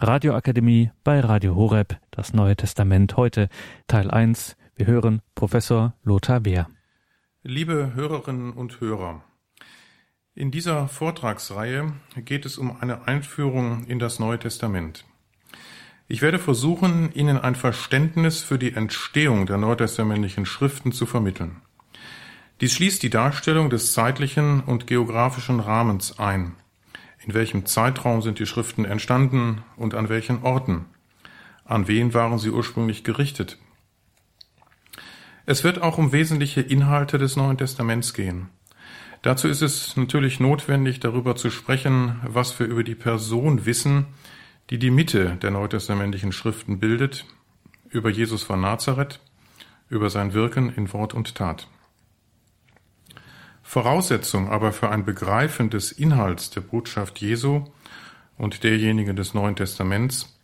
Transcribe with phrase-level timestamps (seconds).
[0.00, 3.48] Radioakademie bei Radio Horeb, das Neue Testament heute,
[3.88, 4.56] Teil 1.
[4.76, 6.68] Wir hören Professor Lothar Beer.
[7.42, 9.24] Liebe Hörerinnen und Hörer,
[10.36, 15.04] in dieser Vortragsreihe geht es um eine Einführung in das Neue Testament.
[16.06, 21.60] Ich werde versuchen, Ihnen ein Verständnis für die Entstehung der neutestamentlichen Schriften zu vermitteln.
[22.60, 26.54] Dies schließt die Darstellung des zeitlichen und geografischen Rahmens ein.
[27.28, 30.86] In welchem Zeitraum sind die Schriften entstanden und an welchen Orten?
[31.66, 33.58] An wen waren sie ursprünglich gerichtet?
[35.44, 38.48] Es wird auch um wesentliche Inhalte des Neuen Testaments gehen.
[39.20, 44.06] Dazu ist es natürlich notwendig, darüber zu sprechen, was wir über die Person wissen,
[44.70, 47.26] die die Mitte der neutestamentlichen Schriften bildet,
[47.90, 49.20] über Jesus von Nazareth,
[49.90, 51.68] über sein Wirken in Wort und Tat.
[53.68, 57.64] Voraussetzung aber für ein Begreifen des Inhalts der Botschaft Jesu
[58.38, 60.40] und derjenigen des Neuen Testaments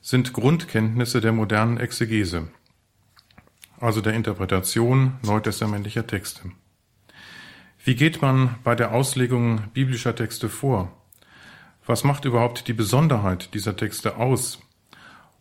[0.00, 2.48] sind Grundkenntnisse der modernen Exegese,
[3.78, 6.50] also der Interpretation neutestamentlicher Texte.
[7.84, 10.90] Wie geht man bei der Auslegung biblischer Texte vor?
[11.84, 14.62] Was macht überhaupt die Besonderheit dieser Texte aus?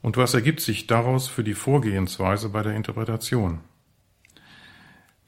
[0.01, 3.61] Und was ergibt sich daraus für die Vorgehensweise bei der Interpretation?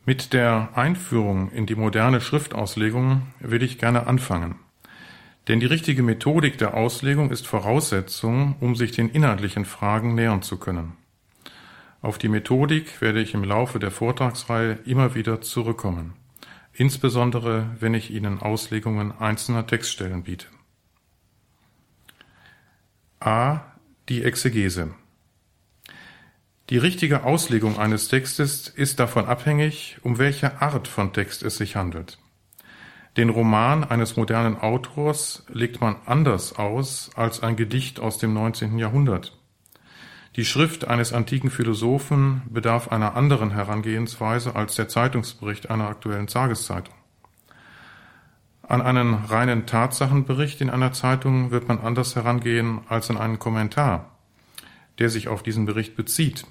[0.06, 4.56] Mit der Einführung in die moderne Schriftauslegung will ich gerne anfangen.
[5.48, 10.58] Denn die richtige Methodik der Auslegung ist Voraussetzung, um sich den inhaltlichen Fragen nähern zu
[10.58, 10.94] können.
[12.02, 16.14] Auf die Methodik werde ich im Laufe der Vortragsreihe immer wieder zurückkommen
[16.74, 20.48] insbesondere wenn ich Ihnen Auslegungen einzelner Textstellen biete.
[23.20, 23.62] A.
[24.10, 24.94] Die Exegese.
[26.74, 31.76] Die richtige Auslegung eines Textes ist davon abhängig, um welche Art von Text es sich
[31.76, 32.18] handelt.
[33.16, 38.80] Den Roman eines modernen Autors legt man anders aus als ein Gedicht aus dem 19.
[38.80, 39.38] Jahrhundert.
[40.36, 46.96] Die Schrift eines antiken Philosophen bedarf einer anderen Herangehensweise als der Zeitungsbericht einer aktuellen Tageszeitung.
[48.64, 54.18] An einen reinen Tatsachenbericht in einer Zeitung wird man anders herangehen als an einen Kommentar,
[54.98, 56.48] der sich auf diesen Bericht bezieht.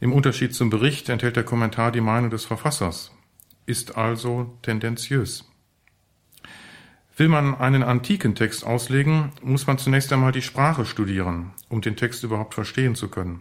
[0.00, 3.10] Im Unterschied zum Bericht enthält der Kommentar die Meinung des Verfassers,
[3.66, 5.44] ist also tendenziös.
[7.16, 11.96] Will man einen antiken Text auslegen, muss man zunächst einmal die Sprache studieren, um den
[11.96, 13.40] Text überhaupt verstehen zu können.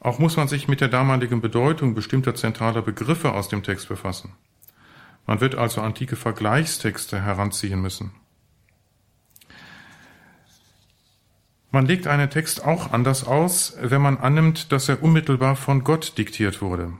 [0.00, 4.32] Auch muss man sich mit der damaligen Bedeutung bestimmter zentraler Begriffe aus dem Text befassen.
[5.24, 8.10] Man wird also antike Vergleichstexte heranziehen müssen.
[11.74, 16.16] Man legt einen Text auch anders aus, wenn man annimmt, dass er unmittelbar von Gott
[16.16, 16.92] diktiert wurde,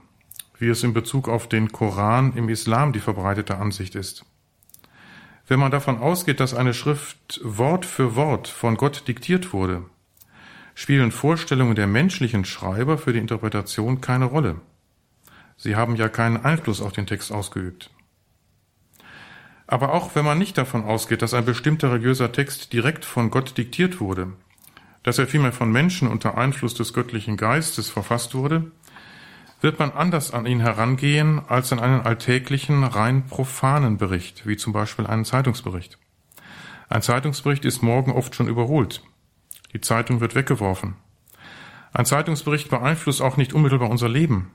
[0.59, 4.25] wie es in Bezug auf den Koran im Islam die verbreitete Ansicht ist.
[5.47, 9.85] Wenn man davon ausgeht, dass eine Schrift Wort für Wort von Gott diktiert wurde,
[10.73, 14.59] spielen Vorstellungen der menschlichen Schreiber für die Interpretation keine Rolle.
[15.55, 17.91] Sie haben ja keinen Einfluss auf den Text ausgeübt.
[19.67, 23.57] Aber auch wenn man nicht davon ausgeht, dass ein bestimmter religiöser Text direkt von Gott
[23.57, 24.33] diktiert wurde,
[25.05, 28.71] dass er vielmehr von Menschen unter Einfluss des göttlichen Geistes verfasst wurde,
[29.61, 34.73] wird man anders an ihn herangehen als an einen alltäglichen, rein profanen Bericht, wie zum
[34.73, 35.99] Beispiel einen Zeitungsbericht.
[36.89, 39.03] Ein Zeitungsbericht ist morgen oft schon überholt.
[39.73, 40.95] Die Zeitung wird weggeworfen.
[41.93, 44.49] Ein Zeitungsbericht beeinflusst auch nicht unmittelbar unser Leben.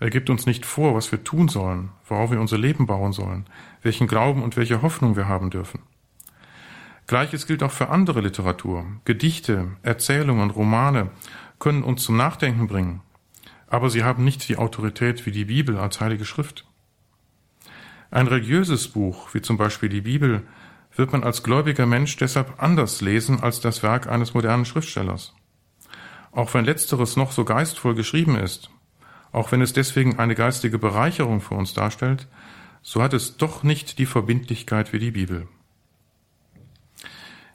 [0.00, 3.46] Er gibt uns nicht vor, was wir tun sollen, worauf wir unser Leben bauen sollen,
[3.82, 5.80] welchen Glauben und welche Hoffnung wir haben dürfen.
[7.08, 8.84] Gleiches gilt auch für andere Literatur.
[9.06, 11.10] Gedichte, Erzählungen, Romane
[11.58, 13.00] können uns zum Nachdenken bringen,
[13.66, 16.66] aber sie haben nicht die Autorität wie die Bibel als heilige Schrift.
[18.10, 20.42] Ein religiöses Buch, wie zum Beispiel die Bibel,
[20.94, 25.34] wird man als gläubiger Mensch deshalb anders lesen als das Werk eines modernen Schriftstellers.
[26.30, 28.68] Auch wenn letzteres noch so geistvoll geschrieben ist,
[29.32, 32.28] auch wenn es deswegen eine geistige Bereicherung für uns darstellt,
[32.82, 35.48] so hat es doch nicht die Verbindlichkeit wie die Bibel.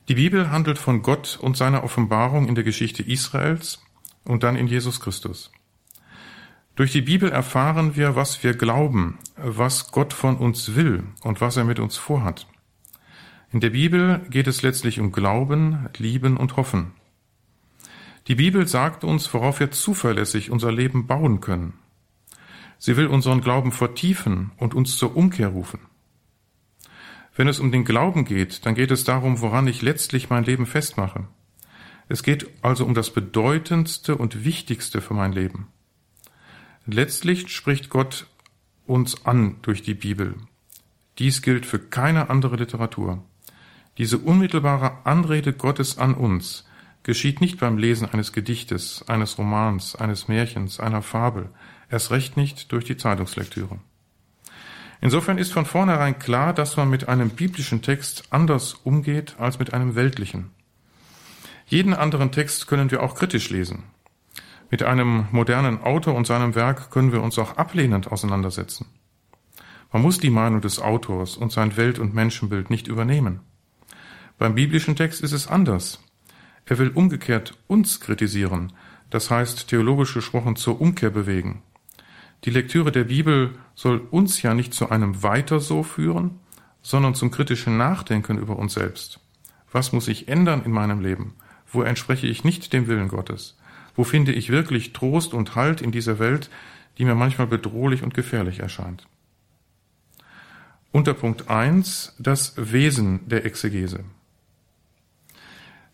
[0.09, 3.81] Die Bibel handelt von Gott und seiner Offenbarung in der Geschichte Israels
[4.25, 5.51] und dann in Jesus Christus.
[6.75, 11.55] Durch die Bibel erfahren wir, was wir glauben, was Gott von uns will und was
[11.55, 12.47] er mit uns vorhat.
[13.51, 16.91] In der Bibel geht es letztlich um Glauben, Lieben und Hoffen.
[18.27, 21.73] Die Bibel sagt uns, worauf wir zuverlässig unser Leben bauen können.
[22.77, 25.79] Sie will unseren Glauben vertiefen und uns zur Umkehr rufen.
[27.35, 30.65] Wenn es um den Glauben geht, dann geht es darum, woran ich letztlich mein Leben
[30.65, 31.27] festmache.
[32.07, 35.67] Es geht also um das Bedeutendste und Wichtigste für mein Leben.
[36.85, 38.27] Letztlich spricht Gott
[38.85, 40.35] uns an durch die Bibel.
[41.17, 43.23] Dies gilt für keine andere Literatur.
[43.97, 46.67] Diese unmittelbare Anrede Gottes an uns
[47.03, 51.49] geschieht nicht beim Lesen eines Gedichtes, eines Romans, eines Märchens, einer Fabel,
[51.89, 53.79] erst recht nicht durch die Zeitungslektüre.
[55.03, 59.73] Insofern ist von vornherein klar, dass man mit einem biblischen Text anders umgeht als mit
[59.73, 60.51] einem weltlichen.
[61.65, 63.83] Jeden anderen Text können wir auch kritisch lesen.
[64.71, 68.85] Mit einem modernen Autor und seinem Werk können wir uns auch ablehnend auseinandersetzen.
[69.91, 73.41] Man muss die Meinung des Autors und sein Welt- und Menschenbild nicht übernehmen.
[74.37, 76.01] Beim biblischen Text ist es anders.
[76.65, 78.71] Er will umgekehrt uns kritisieren,
[79.09, 81.61] das heißt theologisch gesprochen zur Umkehr bewegen.
[82.45, 86.39] Die Lektüre der Bibel soll uns ja nicht zu einem Weiter so führen,
[86.81, 89.19] sondern zum kritischen Nachdenken über uns selbst.
[89.71, 91.35] Was muss ich ändern in meinem Leben?
[91.71, 93.57] Wo entspreche ich nicht dem Willen Gottes?
[93.95, 96.49] Wo finde ich wirklich Trost und Halt in dieser Welt,
[96.97, 99.07] die mir manchmal bedrohlich und gefährlich erscheint?
[100.91, 104.03] Unter Punkt 1 das Wesen der Exegese.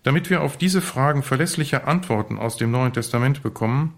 [0.04, 3.94] Damit wir auf diese Fragen verlässliche Antworten aus dem Neuen Testament bekommen,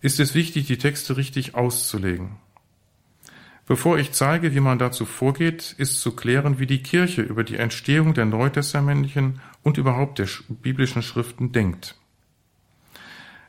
[0.00, 2.36] ist es wichtig, die Texte richtig auszulegen.
[3.66, 7.56] Bevor ich zeige, wie man dazu vorgeht, ist zu klären, wie die Kirche über die
[7.56, 11.94] Entstehung der neutestamentlichen und überhaupt der biblischen Schriften denkt.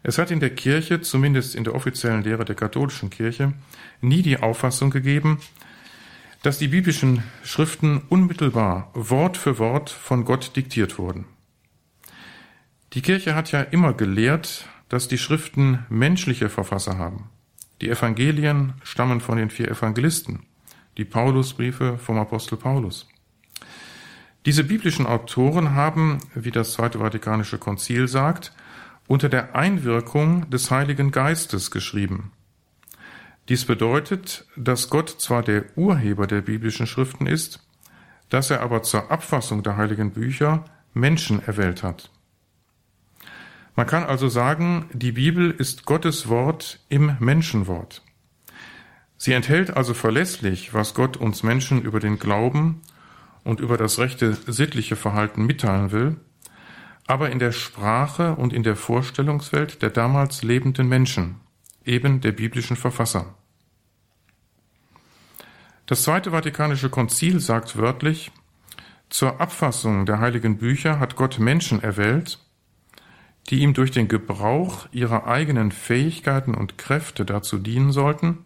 [0.03, 3.53] Es hat in der Kirche, zumindest in der offiziellen Lehre der katholischen Kirche,
[4.01, 5.39] nie die Auffassung gegeben,
[6.41, 11.25] dass die biblischen Schriften unmittelbar Wort für Wort von Gott diktiert wurden.
[12.93, 17.29] Die Kirche hat ja immer gelehrt, dass die Schriften menschliche Verfasser haben.
[17.81, 20.43] Die Evangelien stammen von den vier Evangelisten,
[20.97, 23.07] die Paulusbriefe vom Apostel Paulus.
[24.45, 28.53] Diese biblischen Autoren haben, wie das Zweite Vatikanische Konzil sagt,
[29.07, 32.31] unter der Einwirkung des Heiligen Geistes geschrieben.
[33.49, 37.59] Dies bedeutet, dass Gott zwar der Urheber der biblischen Schriften ist,
[38.29, 42.11] dass er aber zur Abfassung der heiligen Bücher Menschen erwählt hat.
[43.75, 48.03] Man kann also sagen, die Bibel ist Gottes Wort im Menschenwort.
[49.17, 52.81] Sie enthält also verlässlich, was Gott uns Menschen über den Glauben
[53.43, 56.17] und über das rechte sittliche Verhalten mitteilen will,
[57.05, 61.35] aber in der Sprache und in der Vorstellungswelt der damals lebenden Menschen,
[61.83, 63.35] eben der biblischen Verfasser.
[65.85, 68.31] Das Zweite Vatikanische Konzil sagt wörtlich,
[69.09, 72.39] zur Abfassung der heiligen Bücher hat Gott Menschen erwählt,
[73.49, 78.45] die ihm durch den Gebrauch ihrer eigenen Fähigkeiten und Kräfte dazu dienen sollten,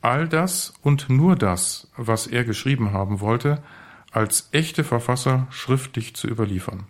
[0.00, 3.62] all das und nur das, was er geschrieben haben wollte,
[4.12, 6.86] als echte Verfasser schriftlich zu überliefern.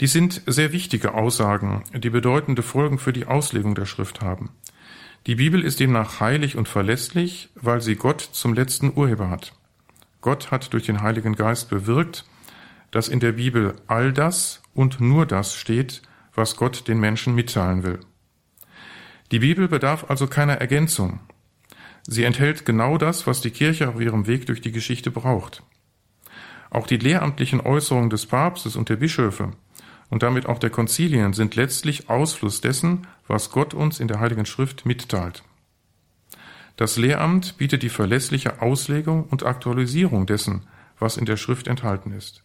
[0.00, 4.50] Dies sind sehr wichtige Aussagen, die bedeutende Folgen für die Auslegung der Schrift haben.
[5.26, 9.52] Die Bibel ist demnach heilig und verlässlich, weil sie Gott zum letzten Urheber hat.
[10.20, 12.24] Gott hat durch den Heiligen Geist bewirkt,
[12.90, 16.02] dass in der Bibel all das und nur das steht,
[16.34, 18.00] was Gott den Menschen mitteilen will.
[19.30, 21.20] Die Bibel bedarf also keiner Ergänzung.
[22.06, 25.62] Sie enthält genau das, was die Kirche auf ihrem Weg durch die Geschichte braucht.
[26.70, 29.52] Auch die lehramtlichen Äußerungen des Papstes und der Bischöfe
[30.12, 34.44] und damit auch der Konzilien sind letztlich Ausfluss dessen, was Gott uns in der Heiligen
[34.44, 35.42] Schrift mitteilt.
[36.76, 40.66] Das Lehramt bietet die verlässliche Auslegung und Aktualisierung dessen,
[40.98, 42.42] was in der Schrift enthalten ist.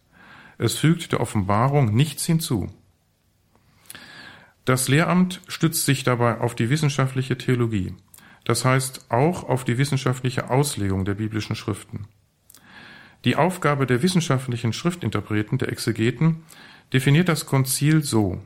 [0.58, 2.68] Es fügt der Offenbarung nichts hinzu.
[4.64, 7.94] Das Lehramt stützt sich dabei auf die wissenschaftliche Theologie,
[8.44, 12.06] das heißt auch auf die wissenschaftliche Auslegung der biblischen Schriften.
[13.24, 16.42] Die Aufgabe der wissenschaftlichen Schriftinterpreten, der Exegeten,
[16.92, 18.40] definiert das Konzil so.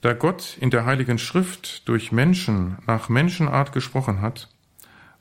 [0.00, 4.48] Da Gott in der Heiligen Schrift durch Menschen nach Menschenart gesprochen hat,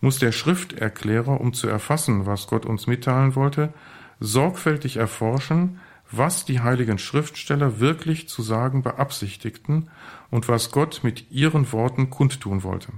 [0.02, 3.74] muss der Schrifterklärer, um zu erfassen, was Gott uns mitteilen wollte,
[4.20, 5.80] sorgfältig erforschen,
[6.12, 9.90] was die heiligen Schriftsteller wirklich zu sagen beabsichtigten
[10.32, 12.92] und was Gott mit ihren Worten kundtun wollte.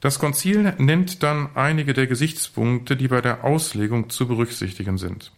[0.00, 5.32] Das Konzil nennt dann einige der Gesichtspunkte, die bei der Auslegung zu berücksichtigen sind.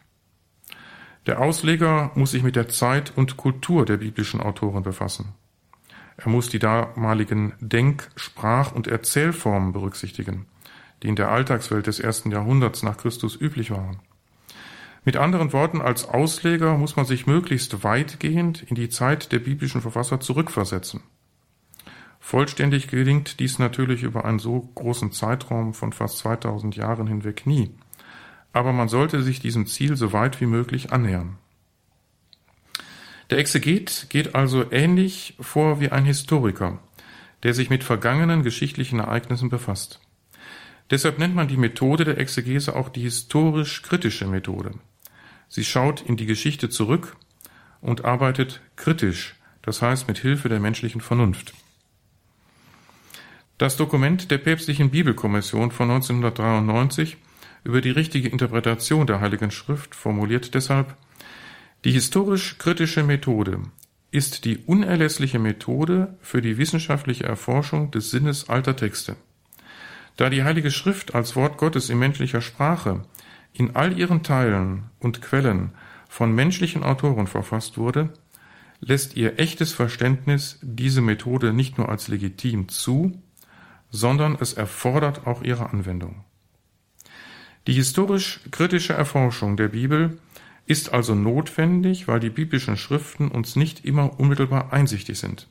[1.27, 5.35] Der Ausleger muss sich mit der Zeit und Kultur der biblischen Autoren befassen.
[6.17, 10.47] Er muss die damaligen Denk-, Sprach- und Erzählformen berücksichtigen
[11.03, 13.99] die in der Alltagswelt des ersten Jahrhunderts nach Christus üblich waren.
[15.05, 19.81] Mit anderen Worten, als Ausleger muss man sich möglichst weitgehend in die Zeit der biblischen
[19.81, 21.03] Verfasser zurückversetzen.
[22.19, 27.71] Vollständig gelingt dies natürlich über einen so großen Zeitraum von fast 2000 Jahren hinweg nie.
[28.53, 31.39] Aber man sollte sich diesem Ziel so weit wie möglich annähern.
[33.31, 36.81] Der Exeget geht also ähnlich vor wie ein Historiker,
[37.45, 40.01] der sich mit vergangenen geschichtlichen Ereignissen befasst.
[40.91, 44.73] Deshalb nennt man die Methode der Exegese auch die historisch-kritische Methode.
[45.49, 47.17] Sie schaut in die Geschichte zurück
[47.81, 51.55] und arbeitet kritisch, das heißt mit Hilfe der menschlichen Vernunft.
[53.59, 57.17] Das Dokument der päpstlichen Bibelkommission von 1993
[57.65, 60.95] über die richtige Interpretation der Heiligen Schrift formuliert deshalb,
[61.85, 63.63] die historisch-kritische Methode
[64.11, 69.17] ist die unerlässliche Methode für die wissenschaftliche Erforschung des Sinnes alter Texte.
[70.17, 73.05] Da die Heilige Schrift als Wort Gottes in menschlicher Sprache
[73.53, 75.73] in all ihren Teilen und Quellen
[76.09, 78.13] von menschlichen Autoren verfasst wurde,
[78.81, 83.21] lässt ihr echtes Verständnis diese Methode nicht nur als legitim zu,
[83.91, 86.25] sondern es erfordert auch ihre Anwendung.
[87.67, 90.19] Die historisch-kritische Erforschung der Bibel
[90.67, 95.49] ist also notwendig, weil die biblischen Schriften uns nicht immer unmittelbar einsichtig sind.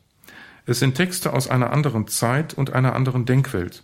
[0.65, 3.83] Es sind Texte aus einer anderen Zeit und einer anderen Denkwelt.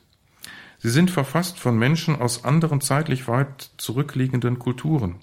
[0.83, 5.17] Sie sind verfasst von Menschen aus anderen zeitlich weit zurückliegenden Kulturen.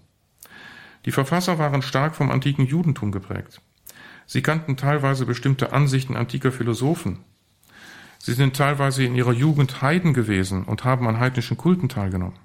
[1.05, 3.61] Die Verfasser waren stark vom antiken Judentum geprägt.
[4.25, 7.25] Sie kannten teilweise bestimmte Ansichten antiker Philosophen.
[8.19, 12.39] Sie sind teilweise in ihrer Jugend Heiden gewesen und haben an heidnischen Kulten teilgenommen.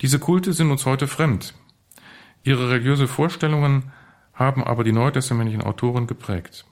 [0.00, 1.52] Diese Kulte sind uns heute fremd.
[2.44, 3.92] Ihre religiöse Vorstellungen
[4.32, 6.64] haben aber die neutestamentlichen Autoren geprägt.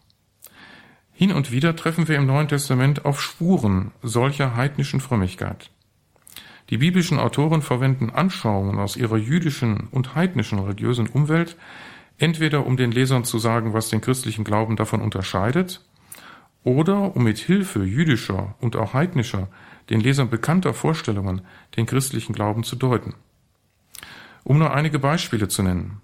[1.18, 5.72] Hin und wieder treffen wir im Neuen Testament auf Spuren solcher heidnischen Frömmigkeit.
[6.70, 11.56] Die biblischen Autoren verwenden Anschauungen aus ihrer jüdischen und heidnischen religiösen Umwelt,
[12.18, 15.84] entweder um den Lesern zu sagen, was den christlichen Glauben davon unterscheidet,
[16.62, 19.48] oder um mit Hilfe jüdischer und auch heidnischer,
[19.90, 21.40] den Lesern bekannter Vorstellungen
[21.76, 23.14] den christlichen Glauben zu deuten.
[24.44, 26.00] Um nur einige Beispiele zu nennen.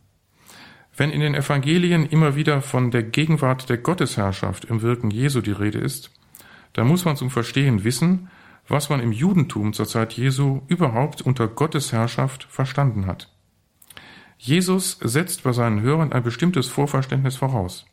[0.97, 5.51] Wenn in den Evangelien immer wieder von der Gegenwart der Gottesherrschaft im Wirken Jesu die
[5.51, 6.11] Rede ist,
[6.73, 8.31] dann muss man zum Verstehen wissen,
[8.69, 13.29] was man im Judentum zur Zeit Jesu überhaupt unter Gottesherrschaft verstanden hat.
[14.39, 17.87] Jesus setzt bei seinen Hörern ein bestimmtes Vorverständnis voraus.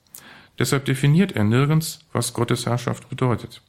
[0.60, 3.62] Deshalb definiert er nirgends, was Gottesherrschaft bedeutet.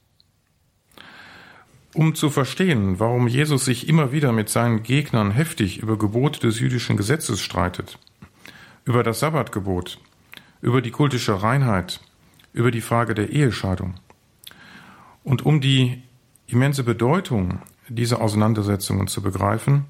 [1.94, 6.58] Um zu verstehen, warum Jesus sich immer wieder mit seinen Gegnern heftig über Gebote des
[6.58, 7.98] jüdischen Gesetzes streitet,
[8.84, 9.98] über das Sabbatgebot,
[10.60, 12.00] über die kultische Reinheit,
[12.52, 13.94] über die Frage der Ehescheidung.
[15.24, 16.02] Und um die
[16.46, 19.84] immense Bedeutung dieser Auseinandersetzungen zu begreifen,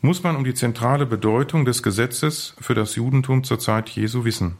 [0.00, 4.56] muss man um die zentrale Bedeutung des Gesetzes für das Judentum zur Zeit Jesu wissen.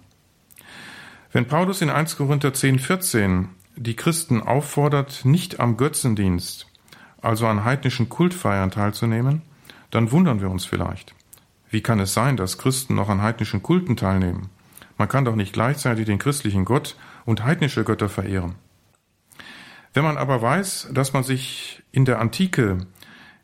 [1.32, 6.66] Wenn Paulus in 1 Korinther 10, 14 die Christen auffordert, nicht am Götzendienst,
[7.20, 9.42] also an heidnischen Kultfeiern teilzunehmen,
[9.90, 11.14] dann wundern wir uns vielleicht.
[11.70, 14.48] Wie kann es sein, dass Christen noch an heidnischen Kulten teilnehmen?
[14.96, 18.56] Man kann doch nicht gleichzeitig den christlichen Gott und heidnische Götter verehren.
[19.92, 22.78] Wenn man aber weiß, dass man sich in der Antike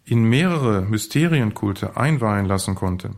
[0.04, 3.10] in mehrere Mysterienkulte einweihen lassen konnte,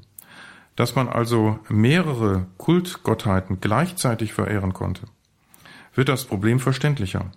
[0.77, 5.03] dass man also mehrere Kultgottheiten gleichzeitig verehren konnte,
[5.95, 7.31] wird das Problem verständlicher.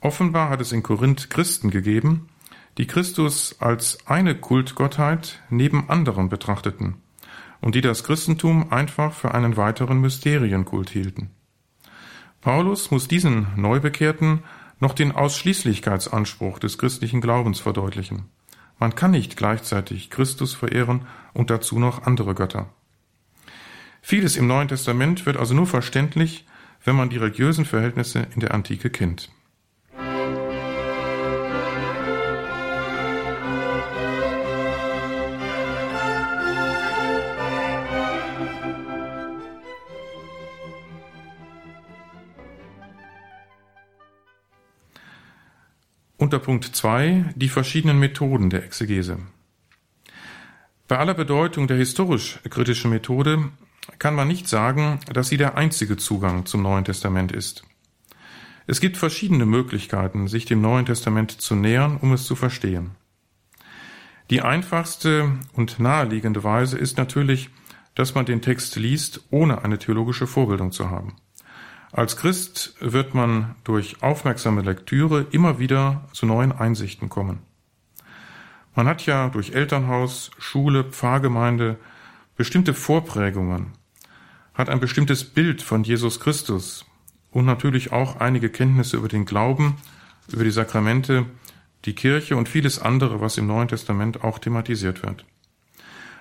[0.00, 2.28] Offenbar hat es in Korinth Christen gegeben,
[2.78, 6.96] die Christus als eine Kultgottheit neben anderen betrachteten
[7.60, 11.30] und die das Christentum einfach für einen weiteren Mysterienkult hielten.
[12.40, 14.42] Paulus muss diesen Neubekehrten
[14.80, 18.24] noch den Ausschließlichkeitsanspruch des christlichen Glaubens verdeutlichen.
[18.80, 22.68] Man kann nicht gleichzeitig Christus verehren und dazu noch andere Götter.
[24.00, 26.46] Vieles im Neuen Testament wird also nur verständlich,
[26.84, 29.30] wenn man die religiösen Verhältnisse in der Antike kennt.
[46.32, 49.18] Unter Punkt 2 die verschiedenen Methoden der Exegese.
[50.88, 53.50] Bei aller Bedeutung der historisch-kritischen Methode
[53.98, 57.64] kann man nicht sagen, dass sie der einzige Zugang zum Neuen Testament ist.
[58.66, 62.92] Es gibt verschiedene Möglichkeiten, sich dem Neuen Testament zu nähern, um es zu verstehen.
[64.30, 67.50] Die einfachste und naheliegende Weise ist natürlich,
[67.94, 71.14] dass man den Text liest, ohne eine theologische Vorbildung zu haben.
[71.94, 77.40] Als Christ wird man durch aufmerksame Lektüre immer wieder zu neuen Einsichten kommen.
[78.74, 81.76] Man hat ja durch Elternhaus, Schule, Pfarrgemeinde
[82.34, 83.72] bestimmte Vorprägungen,
[84.54, 86.86] hat ein bestimmtes Bild von Jesus Christus
[87.30, 89.76] und natürlich auch einige Kenntnisse über den Glauben,
[90.32, 91.26] über die Sakramente,
[91.84, 95.26] die Kirche und vieles andere, was im Neuen Testament auch thematisiert wird.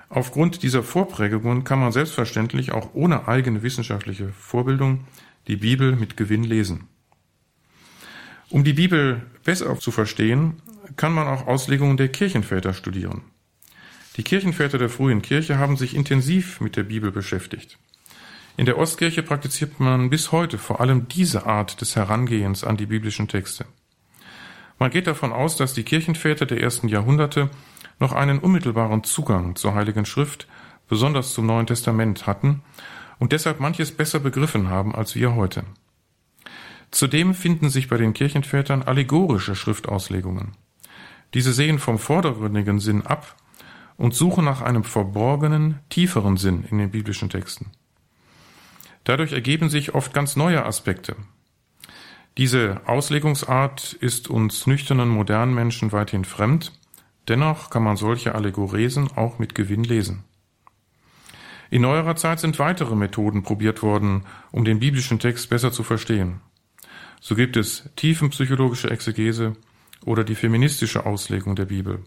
[0.10, 5.06] Aufgrund dieser Vorprägungen kann man selbstverständlich auch ohne eigene wissenschaftliche Vorbildung
[5.48, 6.88] die Bibel mit Gewinn lesen.
[8.50, 10.62] Um die Bibel besser zu verstehen,
[10.98, 13.22] kann man auch Auslegungen der Kirchenväter studieren.
[14.18, 17.78] Die Kirchenväter der frühen Kirche haben sich intensiv mit der Bibel beschäftigt.
[18.58, 22.86] In der Ostkirche praktiziert man bis heute vor allem diese Art des Herangehens an die
[22.86, 23.66] biblischen Texte.
[24.78, 27.50] Man geht davon aus, dass die Kirchenväter der ersten Jahrhunderte
[28.00, 30.48] noch einen unmittelbaren Zugang zur Heiligen Schrift,
[30.90, 32.62] besonders zum Neuen Testament hatten
[33.22, 35.64] und deshalb manches besser begriffen haben als wir heute.
[36.90, 40.54] Zudem finden sich bei den Kirchenvätern allegorische Schriftauslegungen.
[41.36, 43.36] Diese sehen vom vordergründigen Sinn ab
[43.96, 47.68] und suchen nach einem verborgenen, tieferen Sinn in den biblischen Texten.
[49.04, 51.16] Dadurch ergeben sich oft ganz neue Aspekte.
[52.40, 56.72] Diese Auslegungsart ist uns nüchternen modernen Menschen weithin fremd,
[57.28, 60.24] dennoch kann man solche Allegoresen auch mit Gewinn lesen.
[61.72, 66.42] In neuerer Zeit sind weitere Methoden probiert worden, um den biblischen Text besser zu verstehen.
[67.20, 69.54] So gibt es tiefenpsychologische Exegese
[70.06, 72.04] oder die feministische Auslegung der Bibel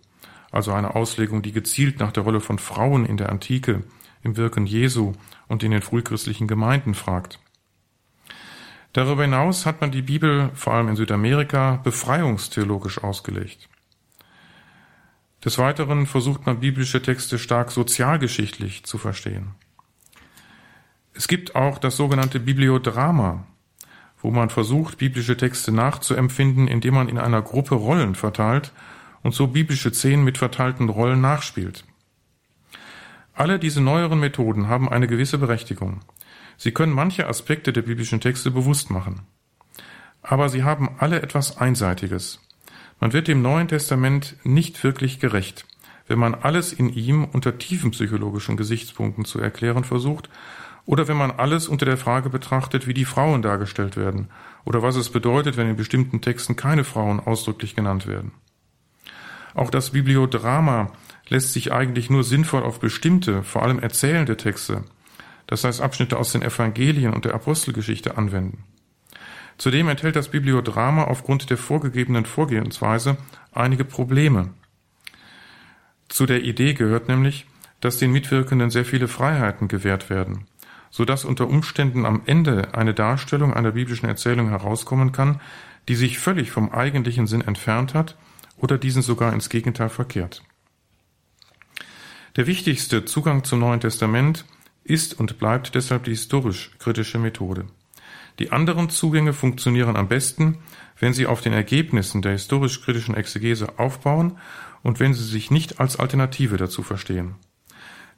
[0.54, 3.82] also eine Auslegung, die gezielt nach der Rolle von Frauen in der Antike,
[4.22, 5.12] im Wirken Jesu
[5.48, 7.40] und in den frühchristlichen Gemeinden fragt.
[8.92, 13.68] Darüber hinaus hat man die Bibel vor allem in Südamerika befreiungstheologisch ausgelegt.
[15.44, 19.54] Des Weiteren versucht man biblische Texte stark sozialgeschichtlich zu verstehen.
[21.12, 23.46] Es gibt auch das sogenannte Bibliodrama,
[24.20, 28.72] wo man versucht, biblische Texte nachzuempfinden, indem man in einer Gruppe Rollen verteilt
[29.22, 31.84] und so biblische Szenen mit verteilten Rollen nachspielt.
[33.34, 36.00] Alle diese neueren Methoden haben eine gewisse Berechtigung.
[36.56, 39.22] Sie können manche Aspekte der biblischen Texte bewusst machen.
[40.22, 42.40] Aber sie haben alle etwas Einseitiges.
[43.00, 45.66] Man wird dem Neuen Testament nicht wirklich gerecht,
[46.06, 50.28] wenn man alles in ihm unter tiefen psychologischen Gesichtspunkten zu erklären versucht
[50.86, 54.28] oder wenn man alles unter der Frage betrachtet, wie die Frauen dargestellt werden
[54.64, 58.32] oder was es bedeutet, wenn in bestimmten Texten keine Frauen ausdrücklich genannt werden.
[59.54, 60.90] Auch das Bibliodrama
[61.28, 64.84] lässt sich eigentlich nur sinnvoll auf bestimmte, vor allem erzählende Texte,
[65.46, 68.64] das heißt Abschnitte aus den Evangelien und der Apostelgeschichte anwenden.
[69.58, 73.16] Zudem enthält das Bibliodrama aufgrund der vorgegebenen Vorgehensweise
[73.52, 74.50] einige Probleme.
[76.08, 77.46] Zu der Idee gehört nämlich,
[77.80, 80.46] dass den Mitwirkenden sehr viele Freiheiten gewährt werden,
[80.90, 85.40] so dass unter Umständen am Ende eine Darstellung einer biblischen Erzählung herauskommen kann,
[85.88, 88.16] die sich völlig vom eigentlichen Sinn entfernt hat
[88.56, 90.42] oder diesen sogar ins Gegenteil verkehrt.
[92.36, 94.44] Der wichtigste Zugang zum Neuen Testament
[94.82, 97.66] ist und bleibt deshalb die historisch-kritische Methode.
[98.38, 100.58] Die anderen Zugänge funktionieren am besten,
[100.98, 104.38] wenn sie auf den Ergebnissen der historisch-kritischen Exegese aufbauen
[104.82, 107.36] und wenn sie sich nicht als Alternative dazu verstehen.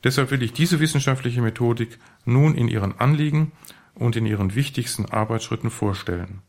[0.04, 3.52] Deshalb will ich diese wissenschaftliche Methodik nun in ihren Anliegen
[3.94, 6.42] und in ihren wichtigsten Arbeitsschritten vorstellen.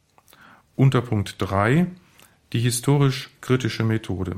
[0.75, 1.87] Unter Punkt 3
[2.53, 4.37] die historisch-kritische Methode.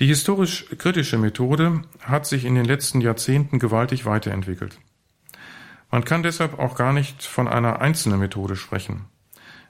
[0.00, 4.78] Die historisch-kritische Methode hat sich in den letzten Jahrzehnten gewaltig weiterentwickelt.
[5.92, 9.04] Man kann deshalb auch gar nicht von einer einzelnen Methode sprechen.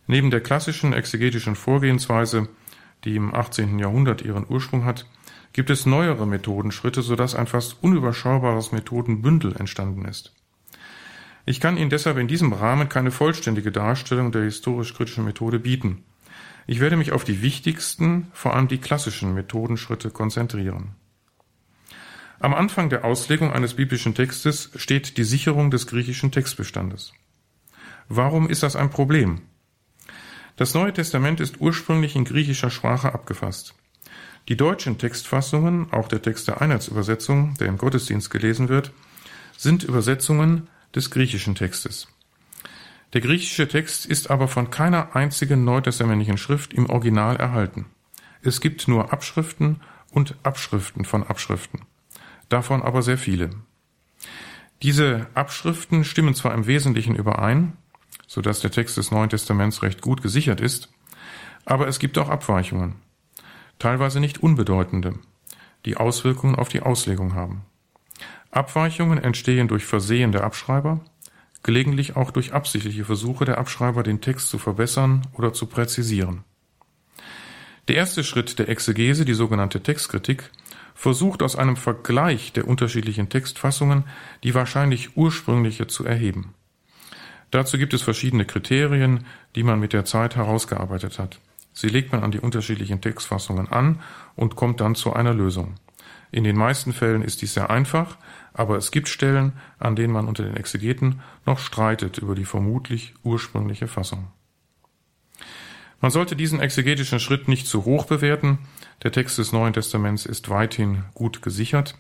[0.06, 2.48] Neben der klassischen exegetischen Vorgehensweise,
[3.04, 3.80] die im 18.
[3.80, 5.08] Jahrhundert ihren Ursprung hat,
[5.52, 10.32] gibt es neuere Methodenschritte, sodass ein fast unüberschaubares Methodenbündel entstanden ist.
[11.44, 16.04] Ich kann Ihnen deshalb in diesem Rahmen keine vollständige Darstellung der historisch-kritischen Methode bieten.
[16.68, 20.94] Ich werde mich auf die wichtigsten, vor allem die klassischen Methodenschritte konzentrieren.
[22.42, 27.12] Am Anfang der Auslegung eines biblischen Textes steht die Sicherung des griechischen Textbestandes.
[28.08, 29.42] Warum ist das ein Problem?
[30.56, 33.76] Das Neue Testament ist ursprünglich in griechischer Sprache abgefasst.
[34.48, 38.90] Die deutschen Textfassungen, auch der Text der Einheitsübersetzung, der im Gottesdienst gelesen wird,
[39.56, 42.08] sind Übersetzungen des griechischen Textes.
[43.12, 47.86] Der griechische Text ist aber von keiner einzigen neutestamentlichen Schrift im Original erhalten.
[48.42, 51.82] Es gibt nur Abschriften und Abschriften von Abschriften,
[52.52, 53.50] davon aber sehr viele.
[54.82, 57.76] Diese Abschriften stimmen zwar im Wesentlichen überein,
[58.26, 60.88] so dass der Text des Neuen Testaments recht gut gesichert ist,
[61.64, 62.96] aber es gibt auch Abweichungen,
[63.78, 65.14] teilweise nicht unbedeutende,
[65.84, 67.62] die Auswirkungen auf die Auslegung haben.
[68.50, 71.00] Abweichungen entstehen durch Versehen der Abschreiber,
[71.62, 76.44] gelegentlich auch durch absichtliche Versuche der Abschreiber, den Text zu verbessern oder zu präzisieren.
[77.88, 80.50] Der erste Schritt der Exegese, die sogenannte Textkritik,
[80.94, 84.04] versucht aus einem Vergleich der unterschiedlichen Textfassungen
[84.42, 86.54] die wahrscheinlich ursprüngliche zu erheben.
[87.50, 91.38] Dazu gibt es verschiedene Kriterien, die man mit der Zeit herausgearbeitet hat.
[91.74, 94.00] Sie legt man an die unterschiedlichen Textfassungen an
[94.36, 95.74] und kommt dann zu einer Lösung.
[96.30, 98.16] In den meisten Fällen ist dies sehr einfach,
[98.54, 103.14] aber es gibt Stellen, an denen man unter den Exegeten noch streitet über die vermutlich
[103.22, 104.28] ursprüngliche Fassung.
[106.00, 108.58] Man sollte diesen exegetischen Schritt nicht zu hoch bewerten.
[109.02, 111.96] Der Text des Neuen Testaments ist weithin gut gesichert.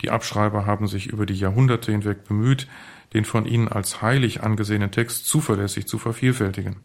[0.00, 2.66] Die Abschreiber haben sich über die Jahrhunderte hinweg bemüht,
[3.14, 6.80] den von ihnen als heilig angesehenen Text zuverlässig zu vervielfältigen.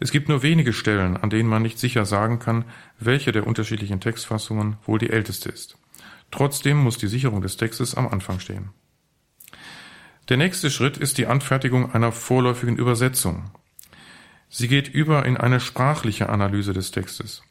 [0.00, 2.64] Es gibt nur wenige Stellen, an denen man nicht sicher sagen kann,
[2.98, 5.76] welche der unterschiedlichen Textfassungen wohl die älteste ist.
[6.32, 8.70] Trotzdem muss die Sicherung des Textes am Anfang stehen.
[10.28, 13.50] Der nächste Schritt ist die Anfertigung einer vorläufigen Übersetzung.
[14.48, 17.42] Sie geht über in eine sprachliche Analyse des Textes.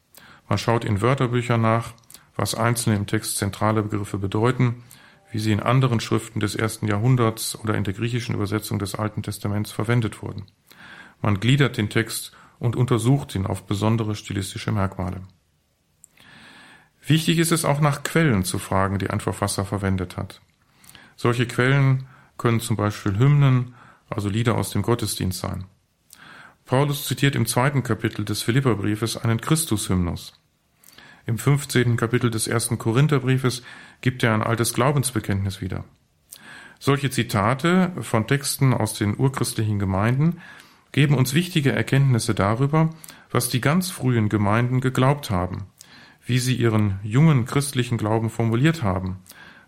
[0.54, 1.94] Man schaut in Wörterbüchern nach,
[2.36, 4.84] was einzelne im Text zentrale Begriffe bedeuten,
[5.32, 9.24] wie sie in anderen Schriften des ersten Jahrhunderts oder in der griechischen Übersetzung des Alten
[9.24, 10.46] Testaments verwendet wurden.
[11.24, 15.22] Man gliedert den Text und untersucht ihn auf besondere stilistische Merkmale.
[17.04, 20.40] Wichtig ist es auch nach Quellen zu fragen, die ein Verfasser verwendet hat.
[21.16, 22.06] Solche Quellen
[22.38, 23.74] können zum Beispiel Hymnen,
[24.08, 25.66] also Lieder aus dem Gottesdienst sein.
[26.66, 30.34] Paulus zitiert im zweiten Kapitel des Philipperbriefes einen Christushymnus.
[31.26, 31.96] Im 15.
[31.96, 33.64] Kapitel des ersten Korintherbriefes
[34.02, 35.86] gibt er ein altes Glaubensbekenntnis wieder.
[36.80, 40.42] Solche Zitate von Texten aus den urchristlichen Gemeinden
[40.92, 42.90] geben uns wichtige Erkenntnisse darüber,
[43.32, 45.64] was die ganz frühen Gemeinden geglaubt haben,
[46.26, 49.20] wie sie ihren jungen christlichen Glauben formuliert haben,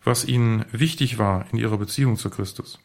[0.04, 2.80] was ihnen wichtig war in ihrer Beziehung zu Christus.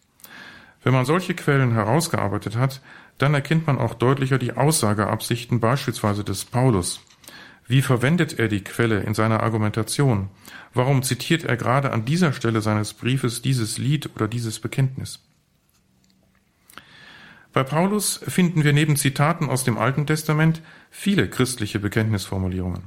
[0.84, 2.80] Wenn man solche Quellen herausgearbeitet hat,
[3.18, 7.00] dann erkennt man auch deutlicher die Aussageabsichten beispielsweise des Paulus.
[7.70, 10.28] Wie verwendet er die Quelle in seiner Argumentation?
[10.74, 15.20] Warum zitiert er gerade an dieser Stelle seines Briefes dieses Lied oder dieses Bekenntnis?
[17.52, 22.82] Bei Paulus finden wir neben Zitaten aus dem Alten Testament viele christliche Bekenntnisformulierungen.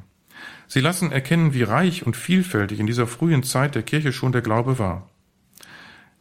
[0.67, 4.41] Sie lassen erkennen, wie reich und vielfältig in dieser frühen Zeit der Kirche schon der
[4.41, 5.09] Glaube war.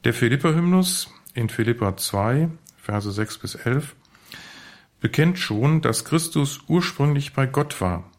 [0.04, 3.96] Der Philipper-Hymnus in Philippa 2, Verse 6 bis 11
[5.00, 8.11] bekennt schon, dass Christus ursprünglich bei Gott war,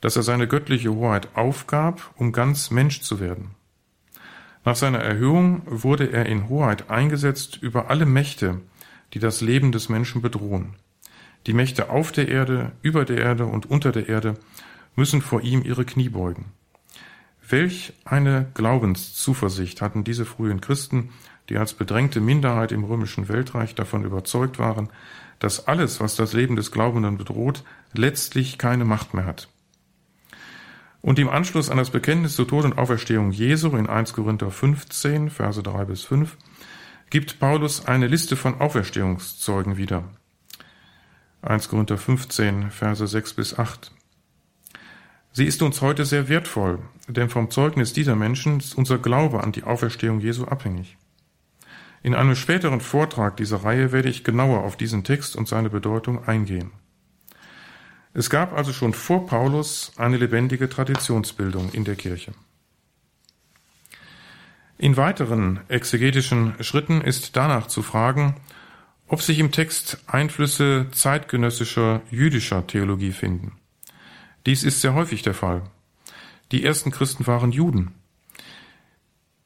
[0.00, 3.50] dass er seine göttliche Hoheit aufgab, um ganz Mensch zu werden.
[4.64, 8.60] Nach seiner Erhöhung wurde er in Hoheit eingesetzt über alle Mächte,
[9.14, 10.74] die das Leben des Menschen bedrohen.
[11.46, 14.34] Die Mächte auf der Erde, über der Erde und unter der Erde
[14.96, 16.46] müssen vor ihm ihre Knie beugen.
[17.48, 21.10] Welch eine Glaubenszuversicht hatten diese frühen Christen,
[21.48, 24.88] die als bedrängte Minderheit im römischen Weltreich davon überzeugt waren,
[25.38, 29.48] dass alles, was das Leben des Glaubenden bedroht, letztlich keine Macht mehr hat.
[31.02, 35.30] Und im Anschluss an das Bekenntnis zur Tod und Auferstehung Jesu in 1 Korinther 15,
[35.30, 36.36] Verse 3 bis 5,
[37.10, 40.04] gibt Paulus eine Liste von Auferstehungszeugen wieder.
[41.42, 43.92] 1 Korinther 15, Verse 6 bis 8.
[45.32, 46.78] Sie ist uns heute sehr wertvoll,
[47.08, 50.96] denn vom Zeugnis dieser Menschen ist unser Glaube an die Auferstehung Jesu abhängig.
[52.02, 56.26] In einem späteren Vortrag dieser Reihe werde ich genauer auf diesen Text und seine Bedeutung
[56.26, 56.72] eingehen.
[58.18, 62.32] Es gab also schon vor Paulus eine lebendige Traditionsbildung in der Kirche.
[64.78, 68.36] In weiteren exegetischen Schritten ist danach zu fragen,
[69.06, 73.52] ob sich im Text Einflüsse zeitgenössischer jüdischer Theologie finden.
[74.46, 75.64] Dies ist sehr häufig der Fall.
[76.52, 77.92] Die ersten Christen waren Juden.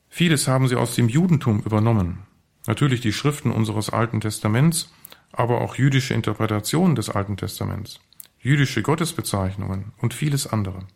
[0.09, 2.21] Vieles haben sie aus dem Judentum übernommen.
[2.69, 4.93] Natürlich die Schriften unseres Alten Testaments,
[5.33, 7.99] aber auch jüdische Interpretationen des Alten Testaments,
[8.41, 10.87] jüdische Gottesbezeichnungen und vieles andere.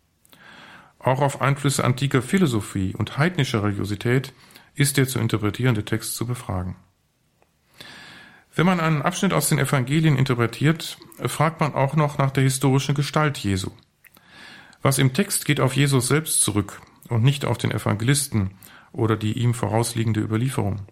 [0.98, 4.33] Auch auf Einflüsse antiker Philosophie und heidnischer Religiosität
[4.74, 6.76] ist der zu interpretierende Text zu befragen.
[8.54, 12.94] Wenn man einen Abschnitt aus den Evangelien interpretiert, fragt man auch noch nach der historischen
[12.94, 13.70] Gestalt Jesu.
[14.80, 18.52] Was im Text geht auf Jesus selbst zurück und nicht auf den Evangelisten
[18.92, 20.87] oder die ihm vorausliegende Überlieferung.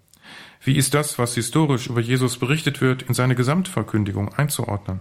[0.60, 5.00] Wie ist das, was historisch über Jesus berichtet wird, in seine Gesamtverkündigung einzuordnen?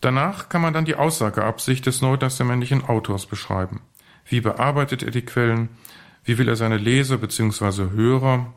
[0.00, 3.80] Danach kann man dann die Aussageabsicht des neutestamentlichen Autors beschreiben.
[4.24, 5.70] Wie bearbeitet er die Quellen?
[6.24, 7.90] Wie will er seine Leser bzw.
[7.90, 8.52] Hörer,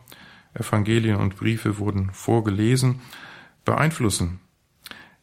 [0.54, 3.02] Evangelien und Briefe wurden vorgelesen,
[3.66, 4.40] beeinflussen?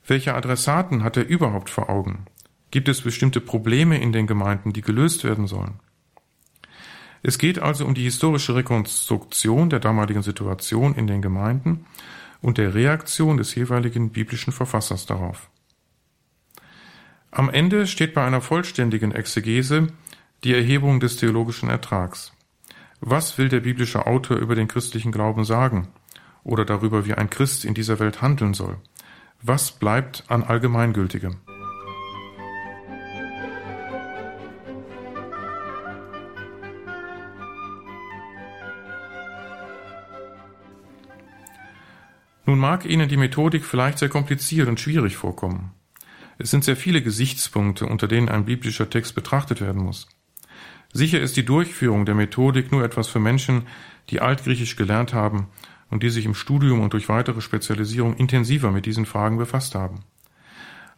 [0.07, 2.27] Welche Adressaten hat er überhaupt vor Augen?
[2.71, 5.81] Gibt es bestimmte Probleme in den Gemeinden, die gelöst werden sollen?
[7.23, 11.87] Es geht also um die historische Rekonstruktion der damaligen Situation in den Gemeinden
[12.41, 15.51] und der Reaktion des jeweiligen biblischen Verfassers darauf.
[17.31, 19.89] Am Ende steht bei einer vollständigen Exegese
[20.45, 22.33] die Erhebung des theologischen Ertrags.
[23.01, 25.89] Was will der biblische Autor über den christlichen Glauben sagen
[26.43, 28.79] oder darüber, wie ein Christ in dieser Welt handeln soll?
[29.43, 31.37] Was bleibt an Allgemeingültigem?
[42.47, 45.78] Nun mag Ihnen die Methodik vielleicht sehr kompliziert und schwierig vorkommen.
[46.39, 50.09] Es sind sehr viele Gesichtspunkte, unter denen ein biblischer Text betrachtet werden muss.
[50.93, 53.67] Sicher ist die Durchführung der Methodik nur etwas für Menschen,
[54.09, 55.49] die Altgriechisch gelernt haben
[55.91, 60.05] und die sich im Studium und durch weitere Spezialisierung intensiver mit diesen Fragen befasst haben.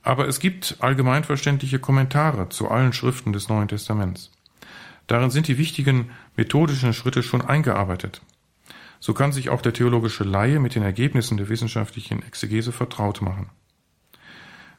[0.02, 4.30] Aber es gibt allgemeinverständliche Kommentare zu allen Schriften des Neuen Testaments.
[5.06, 8.22] Darin sind die wichtigen methodischen Schritte schon eingearbeitet.
[9.00, 13.48] So kann sich auch der theologische Laie mit den Ergebnissen der wissenschaftlichen Exegese vertraut machen.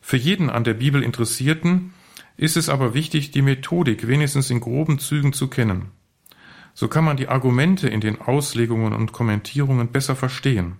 [0.01, 1.93] Für jeden an der Bibel Interessierten
[2.35, 5.91] ist es aber wichtig, die Methodik wenigstens in groben Zügen zu kennen.
[6.73, 10.79] So kann man die Argumente in den Auslegungen und Kommentierungen besser verstehen.